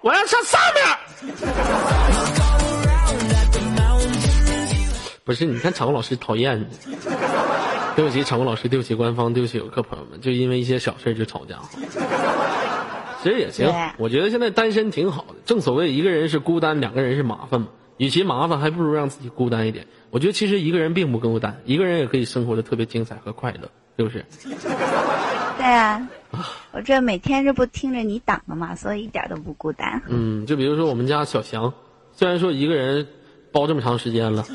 [0.00, 2.37] 我要上上面。
[5.28, 6.70] 不是，你看场控老师讨厌。
[7.94, 11.58] 对不起，场控老师，对不起官方，对不起游客朋友们，就因为一些小事就吵架。
[13.22, 15.34] 其实也行，我觉得现在单身挺好的。
[15.44, 17.66] 正所谓一个人是孤单，两个人是麻烦嘛。
[17.98, 19.86] 与其麻烦，还不如让自己孤单一点。
[20.08, 24.24] 我觉得其实一个人并不孤单，一个人也可以生活的特别精彩和快乐，是不是？
[25.58, 26.08] 对啊。
[26.72, 30.00] 我这每天这不听着你挡的嘛，所以一点都不孤单。
[30.08, 31.74] 嗯，就比如说我们家小翔，
[32.12, 33.06] 虽然说一个人
[33.58, 34.46] 包这么长时间了，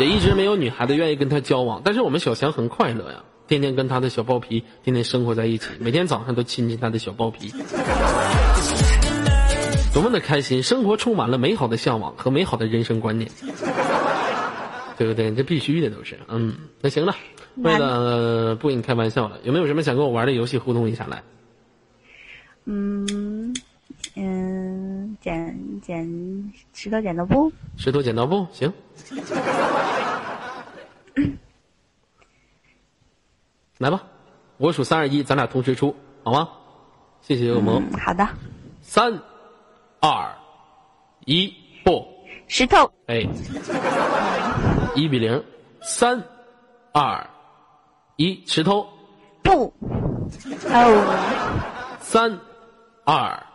[0.00, 7.54] 也一直没有女孩子愿意跟他交往，但是我们小强很快乐呀，天天跟他的小包皮天天生活在一起，每天早上都亲亲他的小包皮，
[9.94, 10.64] 多么的开心！
[10.64, 13.30] 生活充满了美好的向往和美好的人生观念，
[14.98, 15.32] 对不对？
[15.32, 16.18] 这必须的都是。
[16.26, 17.14] 嗯，那行了。
[17.54, 21.22] 为了不跟你开玩笑了，有没有什么想跟我玩的游戏互动一下来？
[22.64, 23.54] 嗯
[24.14, 27.52] 嗯，剪剪石头剪刀布。
[27.76, 28.72] 石头剪刀布，行。
[33.78, 34.04] 来吧，
[34.58, 36.48] 我数三二一，咱俩同时出，好吗？
[37.20, 37.82] 谢谢恶魔。
[37.98, 38.28] 好的。
[38.80, 39.20] 三
[40.00, 40.34] 二
[41.24, 41.52] 一，
[41.84, 42.06] 不。
[42.48, 42.90] 石头。
[43.06, 43.26] 哎。
[44.94, 45.42] 一比零。
[45.80, 46.22] 三
[46.92, 47.26] 二。
[48.16, 48.86] 一石头，
[49.42, 49.72] 不，
[50.68, 52.38] 哦，三，
[53.04, 53.46] 二，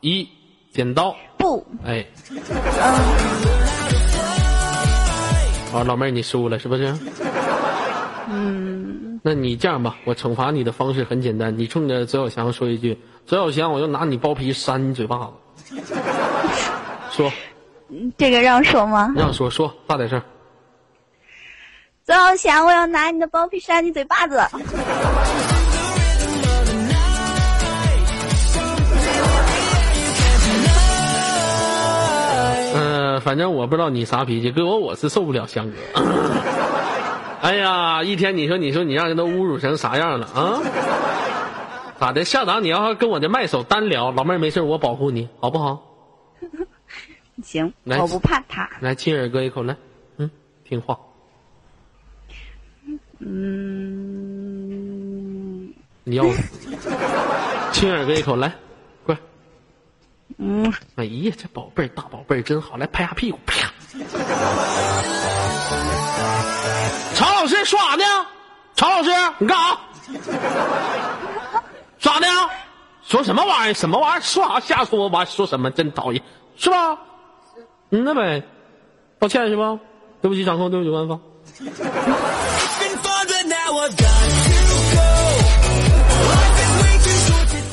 [0.00, 0.28] 一，
[0.72, 2.06] 剪刀，不，哎，
[5.72, 6.94] 好，老妹儿你输了是不是？
[8.30, 15.32] 嗯，那你这样吧，我惩罚你的方式很简单，你冲着左小翔说一句：“左小翔，我要拿你包皮扇你嘴巴子。”
[17.10, 17.32] 说，
[18.16, 19.12] 这个让说吗？
[19.16, 20.22] 让说，说大点声。
[22.04, 24.40] 左小翔，我要拿你的包皮扇你嘴巴子。
[33.18, 35.76] 嗯，反正我不知道你啥脾气，哥我我是受不了翔哥。
[37.42, 40.60] 哎呀，一天你说你说你让人都侮辱成啥样了啊？
[42.00, 42.24] 咋的？
[42.24, 45.82] 校长你要跟我的麦手单聊，老妹儿没事我保护你好不好？
[47.44, 48.68] 行，我不怕他。
[48.80, 49.76] 来亲耳哥一口来，
[50.16, 50.28] 嗯，
[50.64, 50.98] 听话。
[53.20, 53.34] 嗯，
[56.04, 56.24] 你要
[57.72, 58.58] 亲耳哥一口来，快！
[60.40, 63.72] 嗯，哎呀，这宝贝儿大宝贝儿真好，来拍下屁股，啪！
[67.14, 68.04] 曹老师说啥呢？
[68.76, 69.78] 曹老师，你干啥？
[71.98, 72.26] 啥呢？
[73.02, 73.74] 说什么玩意儿？
[73.74, 74.20] 什么玩意儿？
[74.20, 75.08] 说啥瞎说？
[75.08, 75.72] 完说什么？
[75.72, 76.22] 真讨厌，
[76.56, 76.96] 是吧？
[77.90, 78.44] 嗯，那呗，
[79.18, 79.76] 道歉是吧？
[80.22, 81.20] 对不起掌控，对不起官方。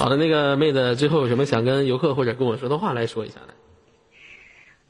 [0.06, 3.48] 好的，那个妹子，最后有什么想跟游客或者跟我说的话来说一下呢？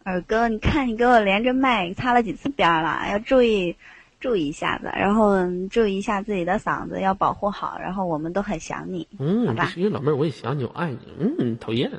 [0.04, 3.78] 二哥，你看你给我连着麦擦了几次边儿了，要注意
[4.20, 7.78] 注意一下子，然后嗯注意一下自己的嗓子，要保护好。
[7.80, 11.00] 然后我们都很想你，嗯，这吧是一个老妹儿，我也想你，我爱你。
[11.18, 11.90] 嗯，讨厌。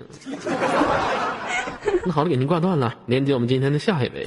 [2.04, 4.26] 那好了，给您挂断了，连接我们今天的下一位。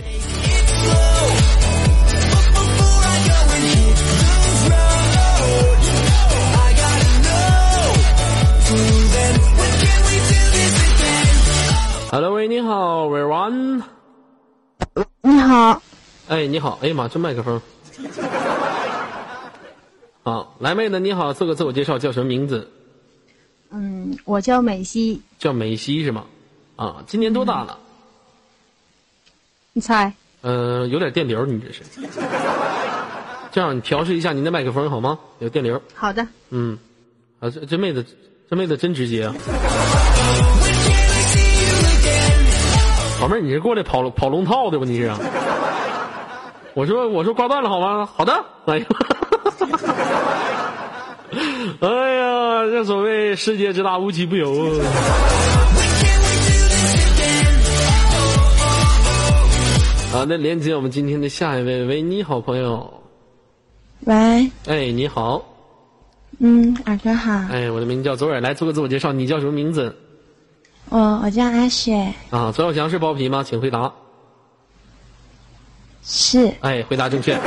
[12.12, 13.84] Hello，喂，你好，Everyone
[15.22, 15.80] 你好，
[16.28, 17.62] 哎，你好，哎呀妈，这麦克风。
[20.24, 22.68] 好，来妹子你好，做个自我介绍，叫什么名字？
[23.70, 26.26] 嗯，我叫美西，叫美西是吗？
[26.78, 27.78] 啊，今年多大了？
[29.74, 30.12] 你猜？
[30.42, 31.84] 呃，有点电流，你这是。
[33.52, 35.20] 这样，你调试一下您的麦克风好吗？
[35.38, 35.80] 有电流。
[35.94, 36.76] 好的，嗯，
[37.40, 38.04] 啊，这这妹子，
[38.50, 39.36] 这妹子真直接啊！
[43.22, 44.86] 老妹儿，你是过来跑跑龙套的吧？
[44.88, 45.12] 你是？
[46.74, 48.06] 我说我说挂断了好吗？
[48.06, 48.34] 好的。
[48.66, 48.86] 哎呀，
[51.82, 54.56] 哎呀，正所谓世界之大无奇不有啊。
[60.14, 63.02] 好的，连接我们今天的下一位，喂，你好，朋友。
[64.06, 65.44] 喂，哎，你好。
[66.40, 69.94] 嗯，二哥好，哎，我的名字叫左耳，来做个自我介绍，你叫什么名字？
[70.90, 73.44] 我我叫阿雪，啊，左小强是包皮吗？
[73.44, 73.94] 请回答。
[76.02, 77.38] 是哎，回答正确。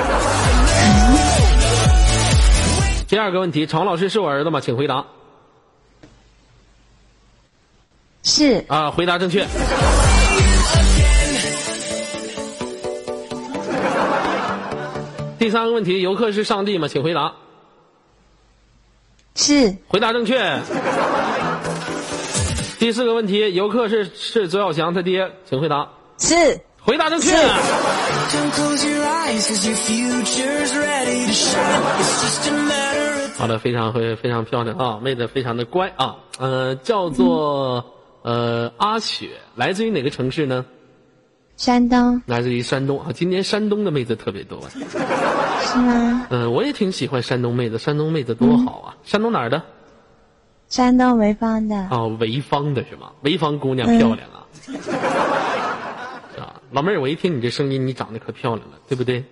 [3.08, 4.60] 第二个问题，常老师是我儿子吗？
[4.60, 5.04] 请回答。
[8.22, 9.44] 是啊，回答正确。
[15.40, 16.86] 第三个问题，游客是上帝吗？
[16.86, 17.32] 请回答。
[19.34, 20.38] 是回答正确。
[22.82, 25.88] 第四个问题，游客是是左小强他爹，请回答。
[26.18, 26.34] 是
[26.80, 27.30] 回答正确。
[33.38, 37.84] 好的，非常会非常漂亮啊，妹子非常的乖啊，呃，叫做
[38.22, 40.66] 呃阿雪，来自于哪个城市呢？
[41.56, 44.60] 山东来自于山东啊，今年山东的妹子特别多。
[44.70, 46.26] 是吗？
[46.30, 48.98] 嗯、我也挺喜欢山东妹子，山东妹子多好啊！
[49.04, 49.62] 山东哪儿的？
[50.72, 53.12] 山东潍坊的，哦，潍坊的是吗？
[53.22, 54.72] 潍坊姑娘漂亮啊，是
[56.40, 56.54] 吧？
[56.72, 59.22] 老妹儿，我一听你这声音，你长得可漂亮了，对不对？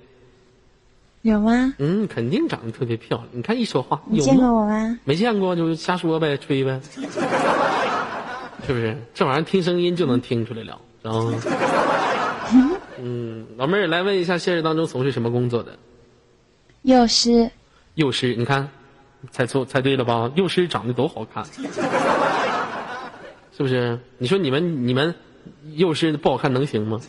[1.22, 1.72] 有吗？
[1.78, 3.28] 嗯，肯定长得特别漂亮。
[3.32, 4.44] 你看一说话，有你见过？
[4.48, 4.98] 我吗？
[5.04, 7.00] 没见过就瞎说呗，吹呗， 是
[8.74, 8.94] 不是？
[9.14, 11.40] 这玩意儿听声音就能听出来了，知道吗？
[13.02, 15.78] 嗯，老妹儿来问一下，现实当中从事什么工作的？
[16.82, 17.50] 幼师
[17.94, 18.68] 幼师，你看，
[19.30, 20.30] 猜错猜对了吧？
[20.34, 21.44] 幼师长得都好看，
[23.56, 23.98] 是不是？
[24.18, 25.14] 你说你们你们
[25.74, 27.00] 幼师不好看能行吗？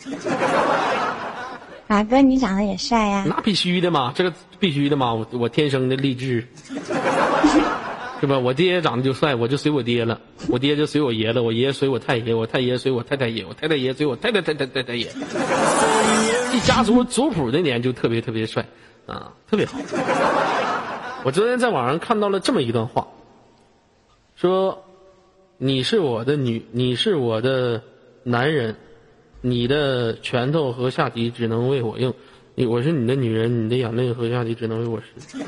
[1.87, 6.47] 马哥，你长得也帅呀、那必须的嘛，这个必须的嘛，我我天生的励志，
[8.21, 8.37] 是吧？
[8.39, 15.11] 我爹长得就帅，我就随我爹了；我爹就随我爷了，我爷随我太爷，我太爷随我太太爷，我太太爷随我太太太太太太爷。
[16.53, 18.65] 一家族族谱那年就特别特别帅，
[19.05, 19.77] 啊，特别好。
[21.23, 23.07] 我昨天在网上看到了这么一段话，
[24.35, 24.83] 说
[25.59, 27.83] ：“你是我的女，你是我的
[28.23, 28.75] 男人，
[29.41, 32.11] 你的拳头和下体只能为我用。
[32.55, 35.05] 你我是你的女人，你的眼泪和下体只能为我湿。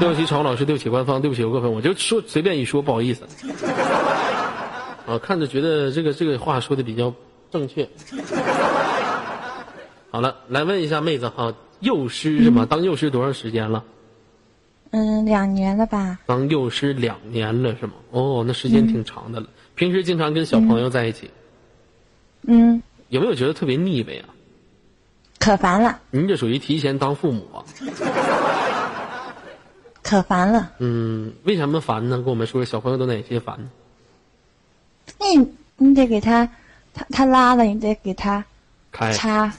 [0.00, 3.22] 对不起，常老师，对不起官方，对不起游客朋友，我就说随便一说，不好意思。
[5.06, 7.14] 啊，看着觉得这个这个话说的比较
[7.52, 7.88] 正确。
[10.10, 12.66] 好了，来问一下妹子哈，幼师是吗？
[12.68, 13.84] 当幼师多长时间了？
[14.90, 16.18] 嗯，两年了吧？
[16.26, 17.94] 当幼师两年了是吗？
[18.10, 19.46] 哦，那时间挺长的了。
[19.74, 21.30] 平时经常跟小朋友在一起，
[22.42, 24.28] 嗯，有没有觉得特别腻歪啊？
[25.38, 27.60] 可烦了，您这属于提前当父母啊？
[30.02, 30.72] 可烦了。
[30.78, 32.16] 嗯，为什么烦呢？
[32.18, 33.68] 跟我们说说小朋友都哪些烦呢？
[35.18, 36.48] 那你你得给他，
[36.94, 38.44] 他他拉了，你得给他
[38.96, 39.52] 开，擦，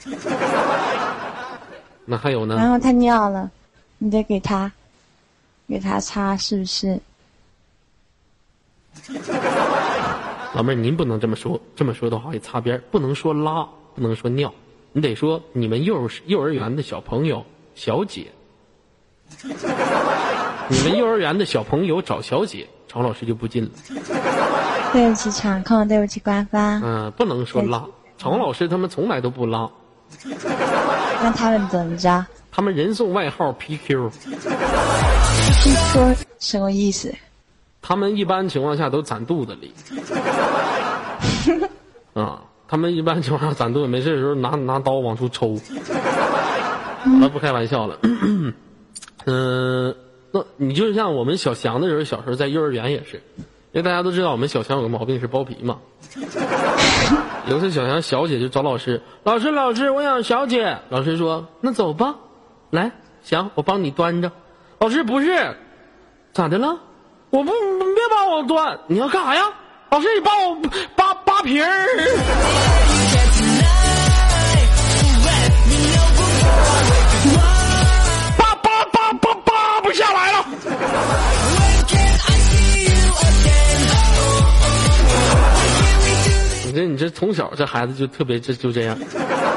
[2.06, 2.56] 那还有呢？
[2.56, 3.52] 然后他尿了，
[4.00, 4.72] 你得给他
[5.68, 7.00] 给他擦，是不是？
[10.56, 13.64] 老妹儿，您不能这么说，这么说的话会擦边儿，不能说拉，
[13.94, 14.52] 不能说尿，
[14.92, 18.26] 你得说你们幼儿幼儿园的小朋友、小姐，
[20.68, 23.70] 你们幼儿园的小朋友找小姐，常老师就不进了。
[24.94, 26.82] 对不起场控，对不起官方。
[26.82, 27.86] 嗯、不能说拉，
[28.18, 29.70] 常老师他们从来都不拉，
[31.22, 32.26] 那他们怎么着？
[32.52, 37.14] 他们人送外号 PQ，是说什么意思？
[37.82, 39.72] 他们一般情况下都攒肚子里。
[42.14, 45.56] 啊，他们一般情况下攒肚子，没事的时候拿拿刀往出抽。
[47.04, 48.00] 好了，不开玩笑了。
[48.02, 49.96] 嗯、
[50.32, 53.22] 那你就像我们小翔的时候，小时候在幼儿园也是，
[53.72, 55.78] 因为大家都知道我们小翔有个毛病是包皮嘛。
[57.50, 60.78] 有次小翔小姐就找老师，老师老师，我想小姐。
[60.90, 62.16] 老师说那走吧，
[62.72, 62.92] 来
[63.24, 64.30] 行，我帮你端着。
[64.80, 65.58] 老师不是，
[66.34, 66.78] 咋的了？
[67.30, 69.44] 我不，别帮我端，你要干啥呀？
[69.90, 70.56] 老师，你帮我
[70.98, 71.88] 扒扒皮儿。
[78.38, 81.37] 扒扒扒扒扒不下来了。
[86.78, 88.96] 这你这从小这孩子就特别这就这样，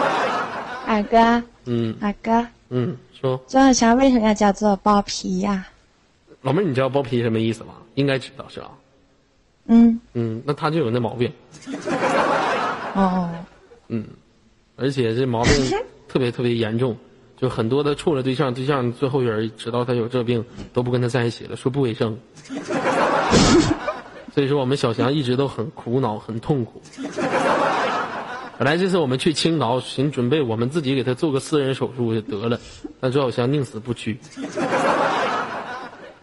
[0.89, 5.67] 二哥，嗯二哥，嗯，说周小强为什么要叫做包皮呀、
[6.41, 7.75] 老妹儿，你知道包皮什么意思吗？
[7.97, 8.71] 应该知道是吧？
[9.67, 11.31] 嗯，嗯，那他就有那毛病，
[12.97, 13.29] 哦，
[13.89, 14.03] 嗯，
[14.77, 15.53] 而且这毛病
[16.09, 16.97] 特别特别严重，
[17.37, 20.43] 就很多的处了对象，对象最后人知道他有这病，
[20.73, 22.19] 都不跟他在一起了，说不卫生。
[24.33, 26.81] 所以说我们小翔一直都很苦恼，很痛苦。
[28.59, 32.61] 本来这次我们去青岛，寻准备我们自己给他做个私人手术就得了，
[33.01, 34.19] 但周小翔宁死不屈。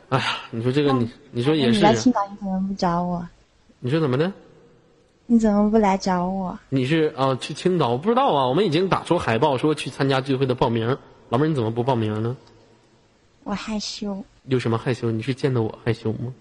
[0.09, 3.27] 哎呀，你说这个你，你说也是你来，青岛你怎么不找我？
[3.79, 4.31] 你说怎么的？
[5.25, 6.57] 你怎么不来找我？
[6.69, 7.89] 你是啊去青岛？
[7.89, 10.97] 我不知道啊，我们已经打出海报说去参加聚会的报名。
[11.29, 12.37] 老妹儿，你怎么不报名呢？
[13.43, 14.23] 我害羞。
[14.45, 15.11] 有什么害羞？
[15.11, 16.33] 你是见到我害羞吗？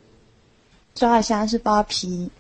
[0.97, 2.31] 周小强是包皮，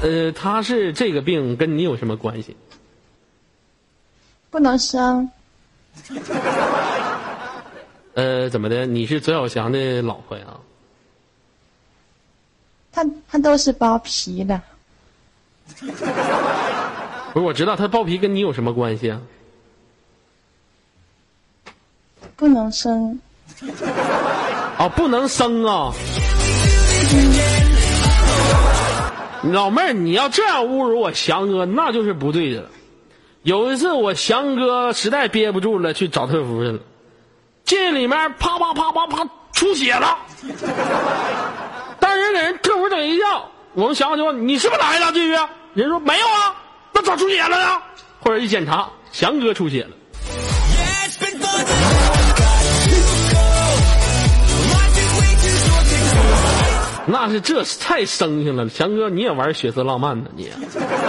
[0.00, 2.56] 呃，他是这个病跟你有什么关系？
[4.48, 5.28] 不能生。
[8.14, 8.86] 呃，怎么的？
[8.86, 10.46] 你是左小祥的老婆呀？
[12.92, 14.62] 他他都是包皮的，
[15.80, 19.20] 不是，我知道他包皮跟你有什么关系啊？
[22.36, 23.18] 不能生。
[24.78, 25.92] 啊，不能生啊！
[29.44, 32.68] 老妹儿，你要这样侮辱我翔哥，那就是不对的了。
[33.42, 36.80] 有一次我翔哥实在憋不住了，去找特服去了，
[37.64, 40.18] 进里面啪啪啪啪啪出血了，
[42.00, 45.48] 但是给人特服整一叫，我们翔哥就问你是不是来了这个？
[45.74, 46.54] 人说没有啊，
[46.92, 47.82] 那咋出血了呢？
[48.20, 49.90] 或者一检查，翔哥出血了。
[57.06, 60.50] 那是这是太生性了，强哥你也玩血色浪漫呢你，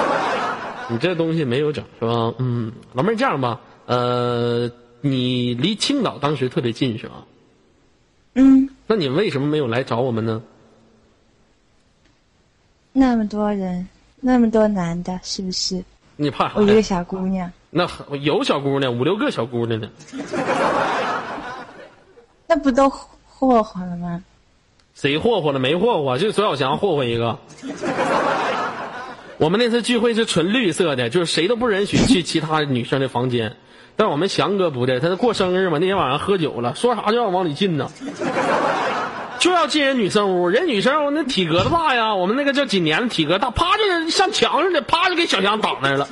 [0.89, 2.33] 你这东西没有整是吧？
[2.37, 4.69] 嗯，老妹儿这样吧，呃，
[5.01, 7.25] 你离青岛当时特别近是吧？
[8.35, 10.41] 嗯，那你为什么没有来找我们呢？
[12.93, 13.87] 那么多人，
[14.21, 15.83] 那么多男的，是不是？
[16.15, 16.81] 你怕啥我一个？
[16.81, 17.87] 小姑娘，那
[18.21, 19.89] 有小姑娘，五六个小姑娘呢，
[22.47, 24.23] 那不都霍霍了吗？
[24.99, 26.17] 谁霍霍了没霍霍？
[26.17, 27.37] 就左小强霍霍一个。
[29.37, 33.57] 我们那次聚会是纯绿色的，就是谁都不允许去其他女生的房间。
[33.95, 37.91] 但我们翔哥不的，他是过生日嘛，那天晚上喝酒了，说啥就要往里进呢，
[39.37, 40.49] 就要进人女生屋。
[40.49, 46.07] 人女生屋那体格子大呀，我们那个叫几年的体格大，啪就是像墙似的，啪就给小强挡那儿了。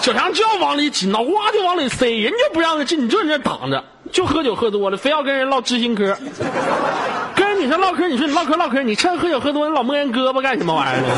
[0.00, 6.16] 小强就要往里挤，脑瓜就往里塞，人就不让他进，你就在那挡着，就喝酒喝多了，非要跟人唠知心嗑。
[7.36, 11.08] 跟跟人女生唠嗑，你说你唠嗑唠嗑，你趁喝酒喝多，你老摸人胳膊干什么玩意儿呢？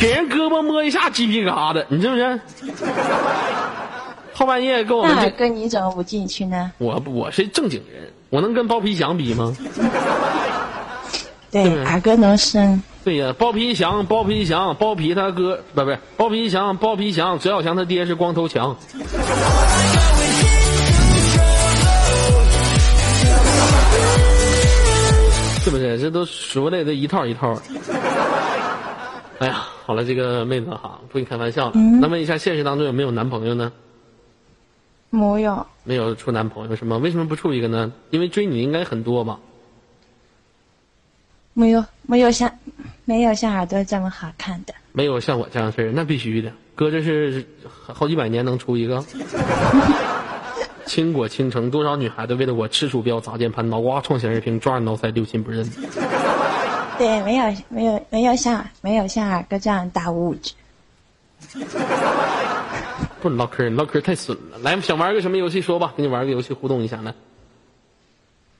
[0.00, 2.40] 给人胳膊摸一下鸡皮疙瘩，你是不是？
[4.32, 6.72] 后半夜跟我们跟你怎么不进去呢？
[6.78, 9.54] 我我是正经人，我能跟包皮祥比吗？
[11.50, 18.74] 对，对二哥能生，对呀，包皮祥，包皮祥，包皮他哥不不是包皮祥，包皮祥，左小强他爹是光头强。
[25.62, 25.98] 是不是？
[25.98, 27.56] 这都说的这一套一套。
[29.38, 31.72] 哎呀，好了，这个妹子哈，不跟你开玩笑了。
[32.00, 33.72] 那问一下，现实当中有没有男朋友呢？
[35.10, 36.96] 没有，没有处男朋友是吗？
[36.96, 37.92] 为什么不处一个呢？
[38.10, 39.38] 因为追你应该很多吧？
[41.54, 42.50] 没有，没有像，
[43.04, 44.74] 没有像耳朵这么好看的。
[44.92, 46.52] 没有像我这样的事儿，那必须的。
[46.74, 47.44] 哥这是
[47.86, 49.04] 好几百年能出一个。
[50.86, 55.68] 倾国倾城，多少女孩子为了我吃鼠标砸键盘，脑瓜撞显示屏，抓耳挠腮，六亲不认。
[56.98, 60.52] 对，没有没有没有像没有像二哥这样大物质。
[63.20, 64.58] 不唠嗑，你唠嗑太损了。
[64.58, 67.14] 来，想玩个什么游戏说吧，跟你玩个游戏互动一下来。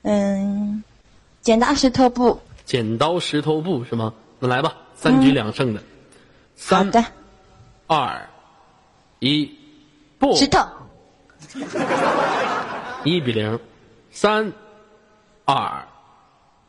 [0.03, 0.83] 嗯，
[1.41, 2.39] 剪刀石头布。
[2.65, 4.13] 剪刀石头布是吗？
[4.39, 5.79] 那来吧，三局两胜的。
[5.79, 5.85] 好
[6.55, 7.03] 三的，
[7.87, 8.29] 二
[9.19, 9.51] 一，
[10.17, 10.59] 不，石头。
[13.03, 13.59] 一比零。
[14.11, 14.53] 三
[15.45, 15.87] 二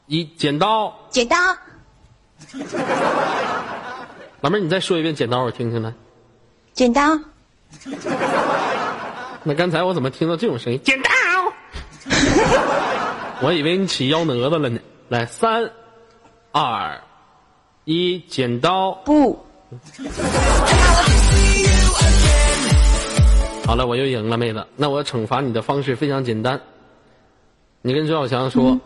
[0.06, 0.94] 一，剪刀。
[1.10, 1.36] 剪刀。
[4.40, 5.92] 老妹儿，你再说一遍剪刀，我听听来。
[6.72, 7.18] 剪刀。
[9.44, 10.80] 那刚才我怎么听到这种声音？
[10.82, 11.10] 剪刀！
[13.42, 14.80] 我以为你起幺蛾子了呢。
[15.08, 15.70] 来，三
[16.52, 16.98] 二
[17.84, 18.92] 一，剪刀。
[19.04, 19.44] 布。
[23.66, 24.66] 好了，我又赢了，妹子。
[24.76, 26.60] 那我惩罚你的方式非常简单，
[27.82, 28.78] 你跟周小强说：“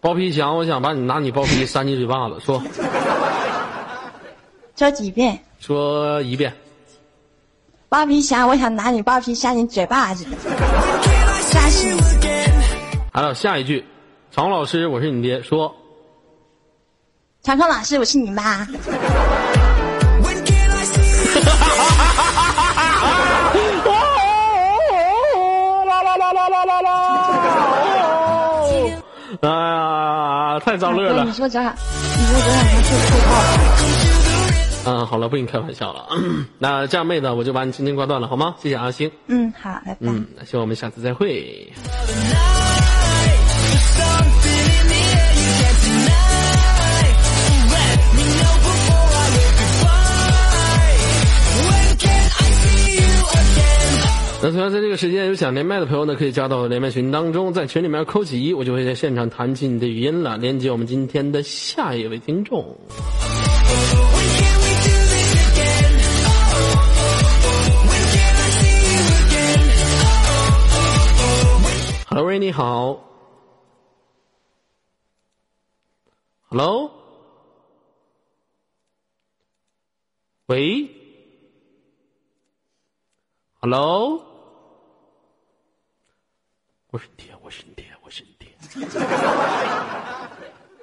[0.00, 2.62] 包皮强，我想把你拿你包皮扇你嘴巴子。”说
[4.76, 5.38] 说几遍。
[5.60, 6.52] 说一遍。
[7.88, 10.26] 包皮侠，我想拿你包皮扇你嘴巴子，
[11.40, 12.00] 吓死你！
[13.12, 13.84] 还有下一句，
[14.32, 15.40] 常老师，我是你爹。
[15.42, 15.74] 说
[17.42, 18.66] 常康老师，我是你妈。
[29.40, 31.32] 哎呀，太遭乐了你。
[31.32, 33.28] 说咱俩，你说咱俩是配套。
[34.88, 36.06] 嗯，好了，不跟你开玩笑了。
[36.58, 38.54] 那这样，妹子，我就把你轻轻挂断了，好吗？
[38.58, 39.10] 谢谢阿星。
[39.26, 39.96] 嗯，好，拜拜。
[40.00, 41.72] 嗯，希望我们下次再会。
[54.42, 62.62] 那同样在这个时间有想连麦的朋友呢，可以加到连麦群当中，在群里面扣起一，我就会在现场弹起你的语音了，连接我们今天的下一位听众。
[62.62, 62.78] When
[64.38, 65.96] can we do this again?
[67.88, 69.64] When can I see you again?
[72.10, 73.02] Hello，喂，你好。
[76.48, 76.90] Hello，
[80.46, 80.88] 喂
[83.68, 84.22] ，Hello，
[86.92, 88.48] 我是你爹，我是你爹，我是你爹，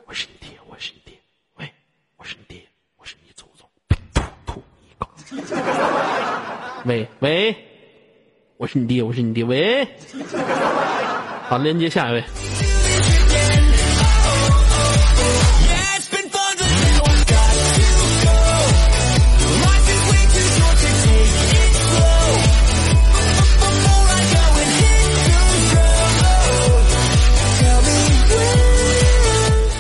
[0.06, 1.18] 我是你爹，我是你爹，
[1.56, 1.72] 喂，
[2.18, 2.62] 我是你爹，
[2.98, 5.08] 我是你祖宗，噗噗一个，
[6.84, 7.56] 喂喂，
[8.58, 9.88] 我是你爹，我是你爹，喂。
[11.48, 12.22] 好，连接下一位。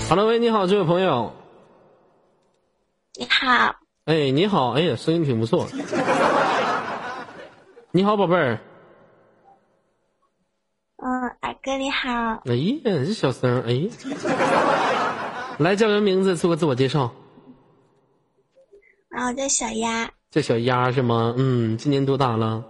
[0.09, 1.33] Hello，喂，你好，这位朋友。
[3.15, 3.75] 你好，
[4.05, 5.67] 哎，你好，哎呀，声音挺不错。
[7.91, 8.59] 你好，宝贝儿。
[10.97, 12.09] 嗯，二哥你好，
[12.45, 13.89] 哎呀，这小声儿，哎。
[15.57, 16.35] 来，叫人名字？
[16.35, 17.13] 做个自我介绍。
[19.09, 21.33] 啊，我叫小鸭，叫小鸭是吗？
[21.37, 22.65] 嗯，今年多大了？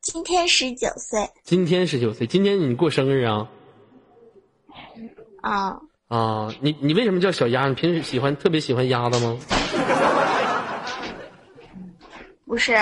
[0.00, 1.28] 今天十九岁。
[1.42, 2.26] 今天十九岁。
[2.26, 3.50] 今天你过生日啊？
[5.46, 5.78] 啊，
[6.08, 7.68] 啊，你你为什么叫小鸭？
[7.68, 9.38] 你平时喜欢特别喜欢鸭子吗？
[12.44, 12.74] 不是，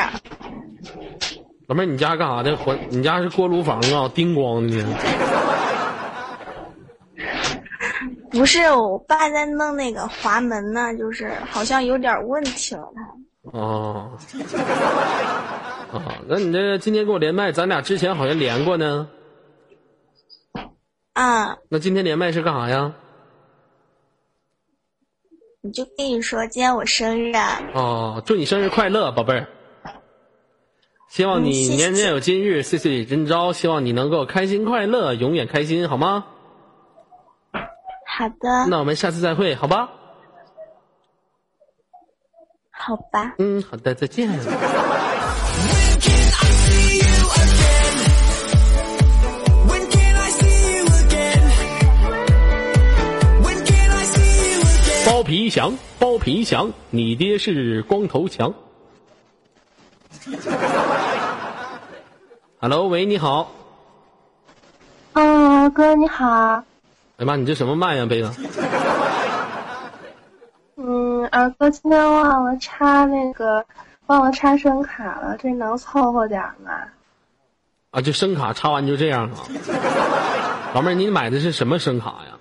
[1.66, 2.56] 老妹儿，你家干啥的？
[2.56, 4.10] 火，你家是锅炉房啊？
[4.14, 4.96] 叮咣的呢？
[8.30, 13.02] 不是，我爸在弄那个滑门呢，就是好像有点问题了，他。
[13.58, 14.10] 哦，
[15.92, 19.06] 啊，那你这今天跟我连麦，咱俩之前好像连过呢。
[21.14, 22.92] 啊，那今天连麦是干啥呀？
[25.62, 29.48] 你就跟你说，今天我生日啊，哦，祝你生日快乐，宝贝儿！
[31.08, 33.52] 希望你年年有今日，岁岁有今朝。
[33.52, 36.26] 希望你能够开心快乐，永远开心，好吗？
[37.52, 39.90] 好的，那我们下次再会，好吧？
[42.70, 44.28] 好吧，嗯，好的，再见。
[55.14, 58.52] 包皮祥，包皮祥，你爹是光头强。
[62.58, 63.52] Hello，喂，你好。
[65.12, 66.64] 嗯，哥你好。
[67.18, 68.32] 哎妈，你这什么麦呀，杯子？
[70.78, 73.64] 嗯，二哥今天忘了插那个，
[74.06, 76.72] 忘了插声卡了，这能凑合点吗？
[77.92, 79.46] 啊，这声卡插完就这样啊。
[80.74, 82.33] 老妹儿，你买的是什么声卡呀？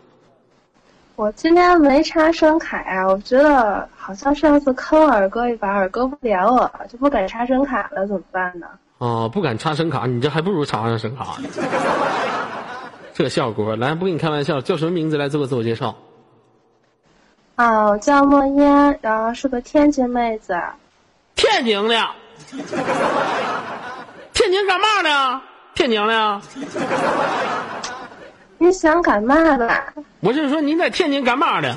[1.15, 8.65] 我今天没插声卡呀，我觉得好像上次坑二哥一把，二哥不连我，就不敢插声卡了，怎么办呢？
[8.97, 11.49] 哦，不敢插声卡，你这还不如插上声卡呢。
[13.13, 15.17] 这效果，来，不跟你开玩笑，叫什么名字？
[15.17, 15.95] 来做个自我介绍。
[17.55, 20.59] 啊，我叫莫烟，然后是个天津妹子。
[21.35, 21.95] 天津的，
[24.33, 25.41] 天津干嘛的？
[25.75, 26.41] 天津的。
[28.63, 29.69] 你想干嘛的？
[30.21, 31.75] 我是说您在天津干嘛的？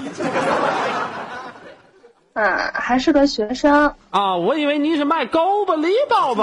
[2.34, 3.92] 嗯，还是个学生。
[4.10, 6.42] 啊，我以为您是卖狗巴梨包子。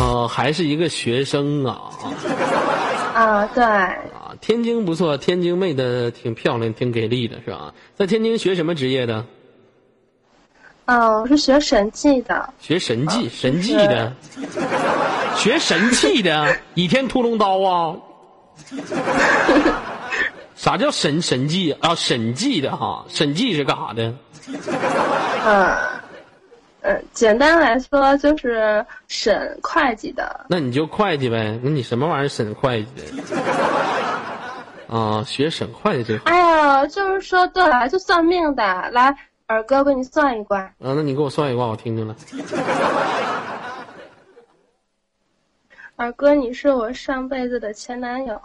[0.00, 1.90] 哦，还是一个学生啊。
[3.14, 3.62] 啊，对。
[3.62, 7.72] 啊，天津不错，天津妹的挺漂亮，挺给力的，是吧？
[7.94, 9.24] 在天津学什么职业的？
[10.86, 12.52] 哦，我是学审计的。
[12.58, 14.12] 学审计，审计的。
[15.36, 17.96] 学神器的，《倚天屠龙刀》啊。
[20.54, 21.94] 啥叫审审计啊？
[21.96, 24.14] 审计的哈，审计是干啥的？
[25.44, 25.76] 嗯，
[26.82, 30.46] 呃，简单来说就是审会计的。
[30.48, 31.58] 那你就会计呗？
[31.62, 33.02] 那你什么玩意儿审会计的？
[34.96, 36.16] 啊，学审会计这。
[36.30, 38.62] 哎呀，就是说，对了，就算命的，
[38.92, 39.12] 来，
[39.46, 40.60] 二哥给你算一卦。
[40.60, 42.14] 啊，那你给我算一卦，我听听来。
[46.02, 48.36] 二哥，你是我上辈子的前男友。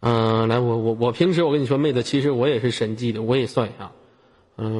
[0.00, 3.90] 嗯，来，我我我平时我跟你说，妹子，其实我也是审计的，我也算一下。
[4.56, 4.72] 嗯，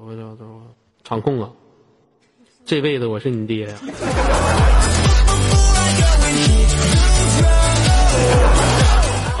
[0.00, 0.62] 我我我
[1.04, 1.50] 场控啊，
[2.64, 3.74] 这辈子我是你爹呀。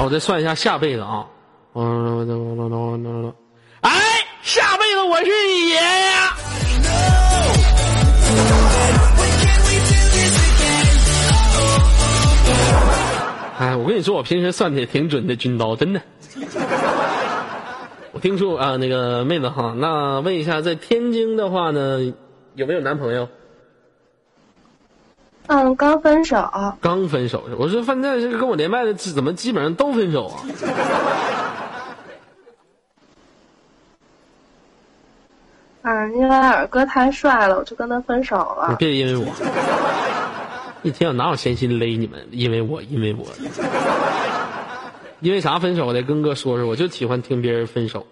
[0.00, 1.26] 我再算一下下辈子啊。
[1.72, 3.32] 嗯，
[3.80, 3.90] 哎，
[4.42, 6.36] 下辈子我是你爷呀。
[13.58, 16.00] 哎，我跟你说，我平时算的也挺准的，军刀真的。
[18.12, 22.12] 我听说啊，那个妹子哈，那问一下，在天津的话呢，
[22.54, 23.28] 有没有男朋友？
[25.46, 26.50] 嗯，刚分手。
[26.80, 27.54] 刚分手是？
[27.56, 30.40] 我说饭店是跟我连麦的，怎么基本上都分手啊？
[35.90, 38.68] 嗯，因为二哥太帅了，我就跟他分手了。
[38.68, 39.26] 你别因为我，
[40.82, 42.28] 一天我哪有闲心勒你们？
[42.30, 43.26] 因为我，因为我，
[45.18, 46.00] 因为啥分手的？
[46.02, 48.06] 跟哥说说，我就喜欢听别人分手。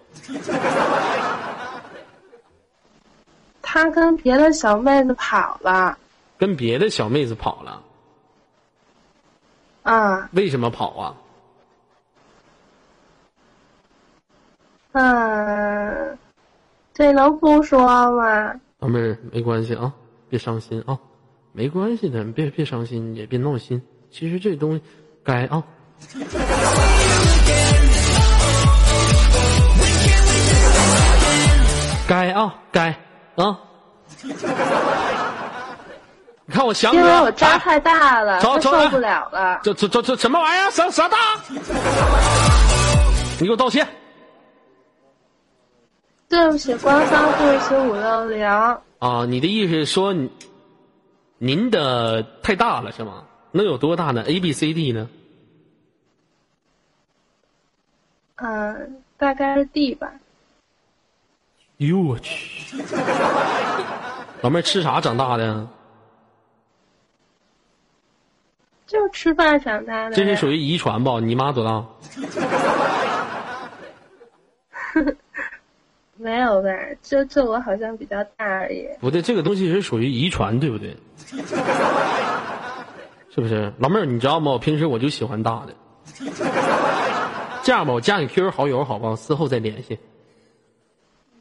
[3.61, 5.97] 他跟别的小妹子跑了。
[6.37, 7.81] 跟别的小妹子跑了。
[9.83, 10.29] 啊。
[10.33, 11.15] 为什么跑啊？
[14.91, 16.17] 嗯。
[16.99, 17.79] 这能不说
[18.11, 18.53] 吗？
[18.79, 19.93] 老妹儿，没关系啊，
[20.27, 20.99] 别伤心啊，
[21.53, 23.81] 没关系的，别别伤心，也别闹心。
[24.11, 24.81] 其实这东西
[25.23, 25.63] 该啊，
[32.05, 32.89] 该啊，该
[33.35, 33.57] 啊。
[36.47, 38.57] 你看我想因为我渣太大了，受
[38.89, 39.61] 不了了。
[39.63, 40.71] 这这这这什么玩意儿？
[40.71, 41.17] 啥啥大？
[43.39, 43.87] 你给我道歉。
[46.29, 48.45] 对不起，官方对不起五六零。
[48.99, 50.15] 啊，你的意思是说，
[51.39, 53.25] 您的太大了是吗？
[53.51, 55.09] 能有多大呢？A B C D 呢？
[58.35, 60.11] 嗯，大概是 D 吧。
[61.77, 62.77] 哟我去！
[64.41, 65.67] 老妹儿吃啥长大的？
[68.85, 70.15] 就吃饭长大的。
[70.15, 71.19] 这是属于遗传吧？
[71.19, 71.83] 你妈多大？
[76.19, 78.85] 没有呗，就就我好像比较大而已。
[78.99, 80.97] 不对，这个东西是属于遗传，对不对？
[83.33, 83.71] 是不是？
[83.79, 84.51] 老妹儿，你知道吗？
[84.51, 85.73] 我平时我就喜欢大的。
[87.63, 89.15] 这样吧，我加你 QQ 好友，好不好？
[89.15, 89.97] 事后再联系。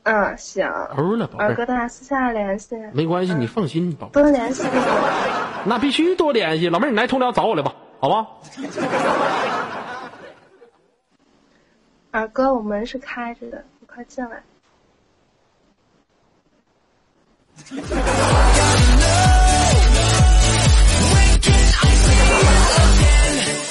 [0.04, 0.70] 嗯，行。
[0.96, 2.76] 欧了，宝贝哥，咱俩私下联系。
[2.92, 4.62] 没关系，你放心，宝贝多联系。
[5.64, 6.68] 那必须多联系。
[6.68, 8.28] 老妹儿，你来通辽找我来吧，好吧？
[12.12, 14.42] 二哥，我门是开着的，你快进来。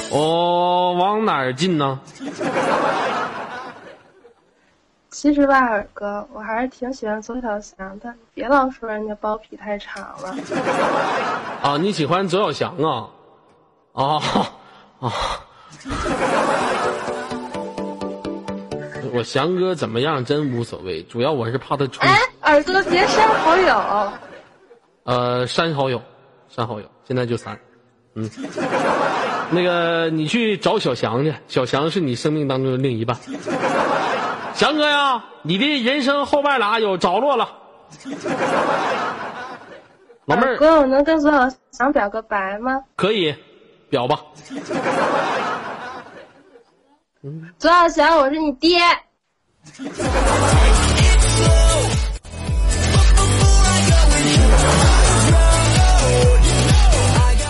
[0.10, 2.00] 我往哪儿进呢？
[5.10, 8.14] 其实吧，二哥，我还是挺喜欢左小翔的。
[8.34, 10.36] 别老说人家包皮太长了。
[11.64, 13.10] 啊，你喜欢左小翔啊？
[13.94, 14.22] 啊
[15.02, 15.12] 啊
[19.14, 22.08] 我翔哥怎么样真无所谓，主要我是怕他吹。
[22.08, 24.12] 哎，耳朵别删好友。
[25.04, 26.02] 呃，删好友，
[26.50, 27.58] 删好友，现在就删。
[28.16, 28.30] 嗯，
[29.52, 33.16] 那个你去找小翔去，小翔是你生命当中的另一半。
[34.54, 37.50] 翔哥呀，你的人生后半拉有着落了。
[40.26, 42.82] 老妹儿哥，我能跟左小翔表个白吗？
[42.95, 43.36] 可以
[43.89, 44.20] 表吧。
[47.24, 48.80] 嗯左小翔，我是你爹。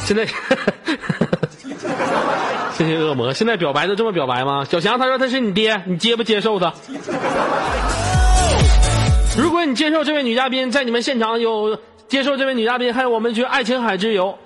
[0.07, 0.25] 现在，
[2.71, 3.33] 谢谢恶魔。
[3.33, 4.63] 现在表白都这么表白吗？
[4.63, 6.73] 小翔他说他是你爹，你接不接受他？
[9.37, 11.77] 如果你接受这位女嘉宾，在你们现场有
[12.07, 14.39] 接受这位女嘉宾，还有我们去爱琴海之游，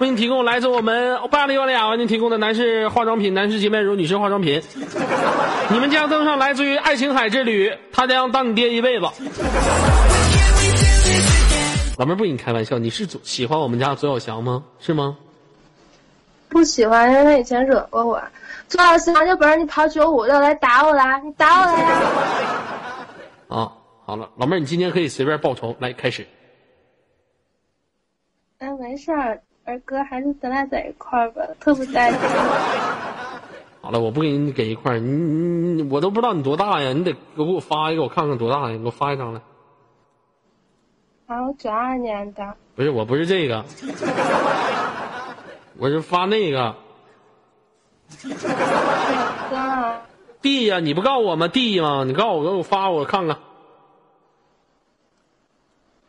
[0.00, 4.60] 为你提供来自我们巴黎欧利亚为您提供的男士化妆品、男士洁面乳、女士化妆品。
[5.68, 9.06] 你们将登上来自于爱琴海之旅，他将当你爹一辈子。
[11.96, 14.64] 老妹儿不跟你开玩笑，你是左喜欢我们家左小祥吗？
[14.80, 15.16] 是吗？
[16.48, 18.22] 不喜欢，因为他以前惹过我。
[18.68, 22.00] 左小翔，有本事你跑九五六来打我来，你打我来呀！
[23.48, 23.72] 啊，
[24.04, 26.26] 好了，老妹儿，你今天可以随便报仇，来开始。
[28.58, 32.18] 哎，没事儿，二哥，还是咱俩在一块儿吧，特不带劲。
[33.82, 39.40] 好了，我不给你给一块儿，你你你，我都不知道你多大呀，你得给我发一个，我看看多大呀，你给我发一张来。
[41.34, 42.54] 啊，我九二年的。
[42.76, 43.64] 不是，我不是这个，
[45.78, 46.76] 我是发那个
[49.50, 49.96] 哥，
[50.40, 51.48] 弟呀，你不告诉我吗？
[51.48, 52.04] 弟吗？
[52.04, 53.38] 你告诉我，给我发我看看。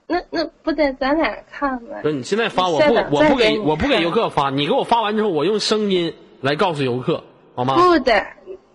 [0.08, 2.10] 那那不得咱俩看呗不？
[2.10, 7.24] 是，你现在发我不，我不给给我不给游客发，你给我发完之后，我用声音来告诉游客，
[7.56, 7.76] 好吗？
[7.76, 8.24] 不得，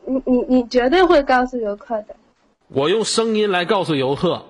[0.05, 2.16] 你你你绝对会告诉游客的。
[2.66, 4.44] 我用声音来告诉游客，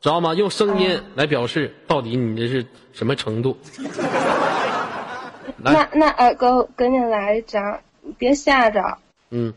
[0.00, 0.34] 知道吗？
[0.34, 3.56] 用声音嗯来表示到底你这是什么程度。
[5.62, 8.98] 那，那二哥，我给你来一张，你别吓着。
[9.28, 9.52] 嗯，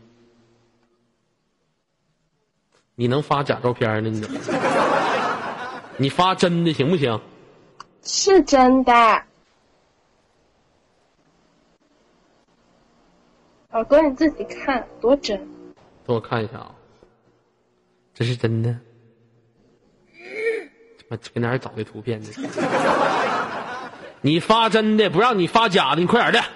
[2.94, 4.10] 你能发假照片呢？
[4.10, 4.26] 你？
[5.96, 7.18] 你发真的行不行？
[8.02, 9.22] 是真的。
[13.70, 15.38] 二哥你自己看多真，
[16.04, 16.74] 等我看一下啊，
[18.12, 18.76] 这是真的。
[21.16, 22.28] 他妈搁哪儿找的图片呢？
[24.20, 26.48] 你发真的，不让你发假的，你快点的。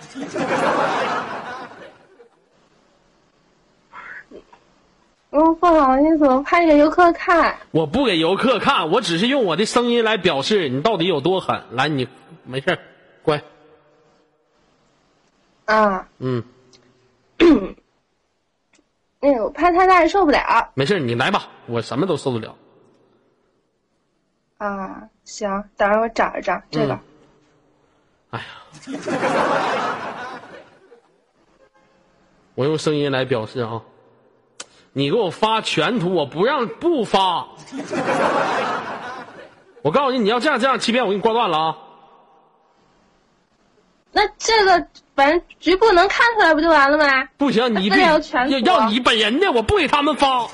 [5.31, 7.59] 嗯，不好意思，我怕给游客看。
[7.71, 11.63] 我不给游客看，我只是用我的声音来表示你到底有多狠。
[11.73, 12.09] 来，你
[12.45, 12.79] 没事儿
[13.23, 13.43] 乖。
[15.67, 16.43] 啊，嗯，
[19.21, 20.71] 那个我怕太大受不了。
[20.73, 22.57] 没事儿你来吧，我什么都受得了。
[24.59, 26.95] 啊，行，等会儿我找一找这个。
[26.95, 27.01] 嗯
[28.31, 28.45] 哎呀，
[32.55, 33.81] 我用声音来表示啊，
[34.93, 37.49] 你给我发全图，我不让不发。
[39.81, 41.79] 我告诉你，你要这样这样欺骗我，给你挂断了啊！
[44.13, 47.29] 那这个反正局部能看出来不就完了吗？
[47.39, 50.47] 不行，你那必要全要要你本人的，我不给他们发。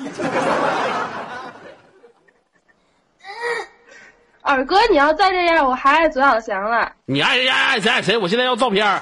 [4.47, 6.93] 二哥，你要再这样，我还爱左小翔了。
[7.07, 9.01] 你爱谁爱谁爱谁，我现在要照片儿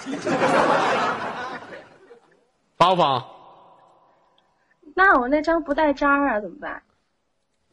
[2.77, 3.27] 发不发？
[4.95, 6.81] 那我那张不带章啊，怎么办？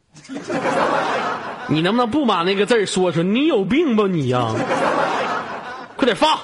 [1.70, 3.26] 你能不能不把那个字儿说出来？
[3.26, 4.52] 你有病吧你呀、
[5.96, 6.40] 快点发！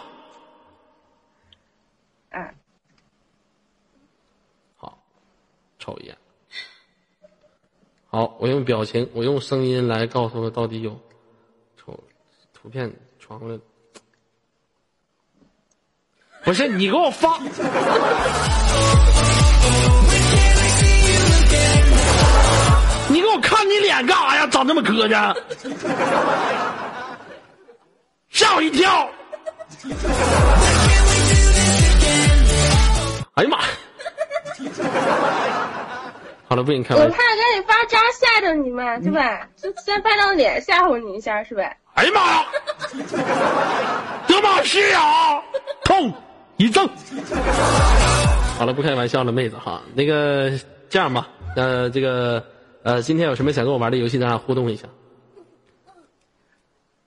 [2.30, 2.54] 嗯，
[4.78, 4.96] 好，
[5.80, 6.16] 瞅一眼。
[8.12, 11.00] 好，我用表情，我用声音来告诉我到底有，瞅
[12.66, 13.60] 图片传过来。
[16.44, 17.38] 不是你给我发，
[23.08, 24.48] 你给我看你脸干啥呀？
[24.48, 25.32] 长这么磕碜，
[28.30, 29.08] 吓我一跳！
[33.36, 33.60] 哎呀妈！
[36.48, 37.18] 好了，不跟你开玩笑我怕。
[37.36, 39.48] 给你发张吓着你嘛，对吧？
[39.56, 41.78] 就先拍张脸吓唬你一下，是呗？
[41.96, 42.46] 哎呀妈呀！
[44.28, 45.42] 德玛西亚，
[45.86, 46.14] 痛
[46.58, 46.88] 一正。
[48.58, 49.82] 好了，不开玩笑了，妹子哈。
[49.94, 50.52] 那个
[50.90, 52.44] 这样吧，呃，这个
[52.84, 54.88] 呃，今天有什么想跟我玩的游戏，咱俩互动一下。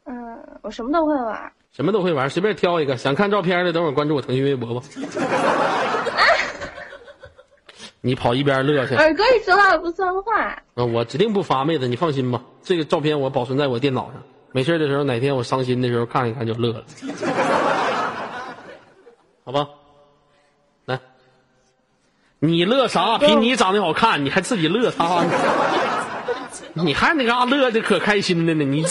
[0.04, 0.14] 嗯，
[0.62, 1.52] 我什么都会玩。
[1.70, 2.96] 什么都会玩，随便挑一个。
[2.96, 4.86] 想看照片的，等会儿关注我腾讯微博吧。
[8.00, 8.94] 你跑一边乐去。
[8.94, 10.40] 二哥，你说话不算话。
[10.74, 12.40] 啊，我指定不发，妹子，你放心吧。
[12.62, 14.14] 这个照片我保存在我电脑上，
[14.52, 16.84] 没事的时候，哪天我伤心的时候看一看就乐了。
[19.44, 19.66] 好吧，
[20.84, 20.98] 来，
[22.38, 23.18] 你乐啥？
[23.18, 25.24] 比你长得好看，你还自己乐啥？
[26.74, 28.64] 你还那嘎乐的可开心的呢？
[28.64, 28.84] 你，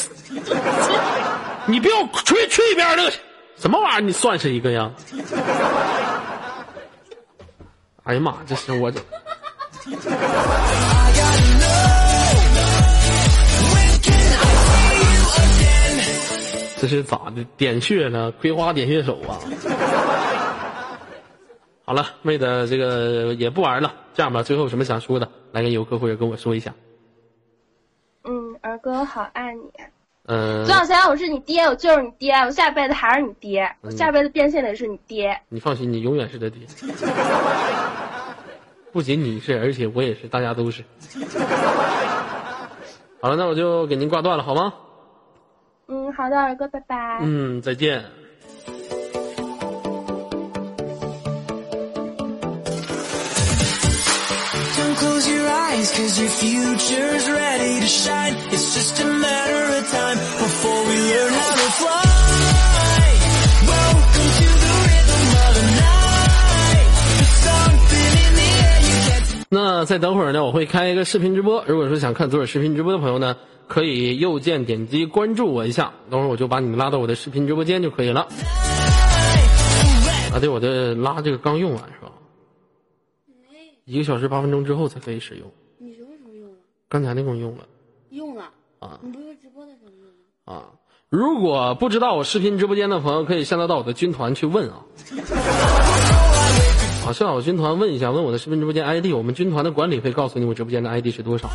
[1.65, 3.19] 你不要去去一边乐去，
[3.57, 4.01] 什么玩意儿？
[4.01, 4.91] 你算是一个呀？
[8.03, 8.99] 哎呀妈，这是我这。
[16.79, 17.43] 这是咋的？
[17.57, 18.31] 点穴呢？
[18.39, 19.39] 葵花点穴手啊！
[21.85, 23.93] 好了，妹子，这个也不玩了。
[24.13, 26.73] 这样吧，最后有什么想说的，来跟游客或者跟我说一下。
[28.23, 29.61] 嗯，儿哥，我好爱你。
[30.29, 35.39] 嗯、从小想想我是你爹，我就是你爹，我下辈子还是你爹，我下辈子变现的也是你爹。
[35.47, 36.67] 你放心，你永远是他爹。
[38.91, 40.83] 不仅你是，而且我也是，大家都是。
[43.21, 44.73] 好了，那我就给您挂断了，好吗？
[45.89, 47.19] 嗯，好的，二哥，拜拜。
[47.21, 48.03] 嗯，再见。
[54.75, 58.35] Don't close your eyes, cause your future's ready to shine.
[58.51, 62.03] It's just a matter of time before we learn how to fly.
[63.65, 66.87] Welcome to the rhythm of the night.
[67.15, 71.63] There's something in the air you can't 那再等会儿呢，我会开一个视频直播。
[71.65, 78.27] 如果说想看左耳视频直播的朋友呢，可以右键点击关注我一下，等会儿我就把你们拉到我的视频直播间就可以了。
[80.33, 82.11] 啊，对，我的拉这个刚用完是吧？
[83.85, 85.49] 一个小时八分钟之后才可以使用。
[85.77, 86.55] 你什么时候用了？
[86.89, 87.65] 刚才那会儿用了
[88.09, 88.43] 用了
[88.79, 90.01] 啊你不是直播的时候用
[90.45, 90.51] 的？
[90.51, 90.65] 啊！
[91.09, 94.83] 如果不知道我视频直播间的朋友，可以现在到我的军团去问啊。
[97.07, 101.49] 啊，上我军团问一下，问我的视频直播间 ID，我们军团的管理会告诉你我直播间的 ID 是多少。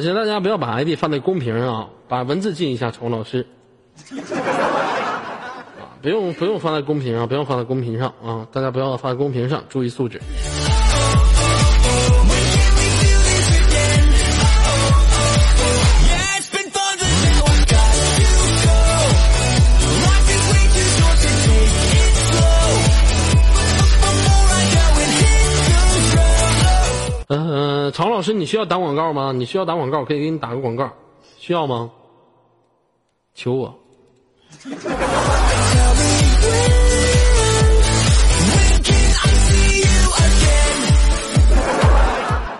[0.00, 3.46] 请大家不要把 ID 放在公屏上啊，把文字记一下，丑老师。
[5.78, 10.20] 啊，不用不用放在公屏上，不用放在公屏上啊，大家不要放在公屏上，注意素质。
[27.90, 29.32] 常老师你需要打广告吗？
[29.32, 30.90] 你需要打广告可以给你打个广告。
[31.36, 31.90] 需要吗？
[33.34, 33.74] 求我。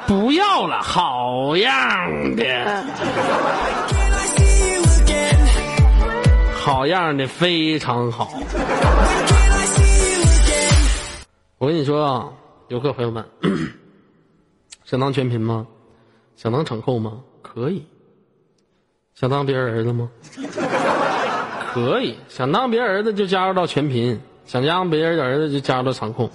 [0.06, 2.84] 不要了好样的。
[6.54, 8.30] 好样的非常好。
[11.58, 12.28] 我跟你说啊
[12.68, 13.24] 游客朋友们
[14.88, 15.66] 想当全屏吗？
[16.34, 17.20] 想当场控吗？
[17.42, 17.84] 可以。
[19.14, 20.08] 想当别人儿子吗？
[21.74, 22.16] 可以。
[22.26, 26.30] 想当别人儿子就加入到全屏，想当别人儿子就加入到场控。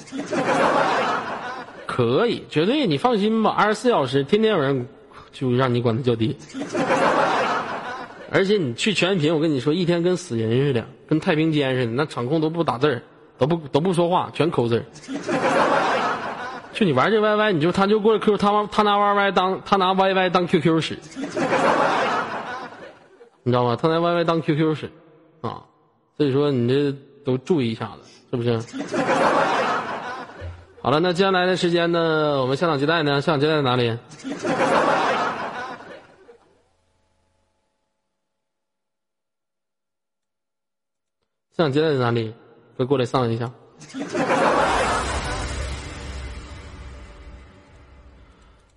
[1.88, 4.88] 可以，绝对，你放心吧，二十四小时，天天有人
[5.32, 6.36] 就让你管他叫爹。
[8.30, 13.02] 而且你去全屏，我跟你说，一天跟死人似的，跟太平间似的，那场控都不打字儿，
[13.40, 14.86] 都不都不说话，全抠字儿。
[16.74, 20.98] 就你玩这 YY，你就他就过来 Q，他玩他拿 YY 当他拿 YY 当 QQ 使，
[23.44, 23.78] 你知道吗？
[23.80, 24.92] 他拿 YY 当 QQ 使，
[25.42, 25.62] 啊，
[26.18, 26.92] 所以说你这
[27.24, 28.58] 都注意一下子，是不是？
[30.82, 33.22] 好了，那接下来的时间呢，我们现场接待呢？
[33.22, 33.98] 现场接待在哪里？
[41.56, 42.34] 现场接待在哪里？
[42.76, 43.50] 快过来上一下。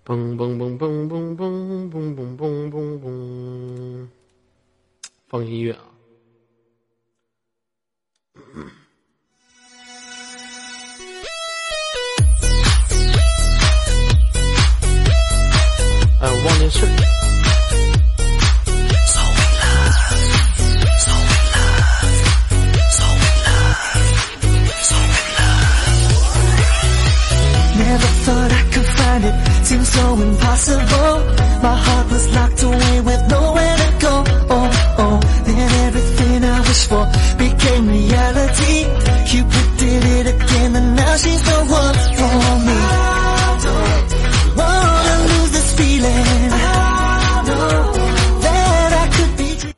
[0.06, 4.06] 嘣嘣嘣嘣嘣嘣嘣嘣嘣嘣嘣，
[5.26, 5.82] 放音乐啊！
[16.20, 17.25] 哎，我忘件事。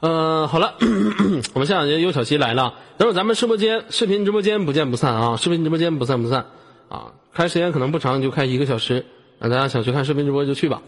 [0.00, 0.74] 呃，好了，
[1.54, 5.36] 我们下节有小溪来了，等会儿咱们直播间、视频直播间不见不散啊！
[5.36, 6.46] 视频直播间不见不散
[6.88, 7.06] 啊！
[7.34, 9.04] 开时间可能不长，你就开一个小时。
[9.40, 10.82] 那大家想去看视频直播就去吧。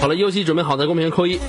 [0.00, 1.40] 好了，游戏准备好，在公屏扣一。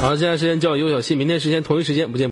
[0.00, 2.26] 好了，现在时间交给优小西，明天时间同一时间不见。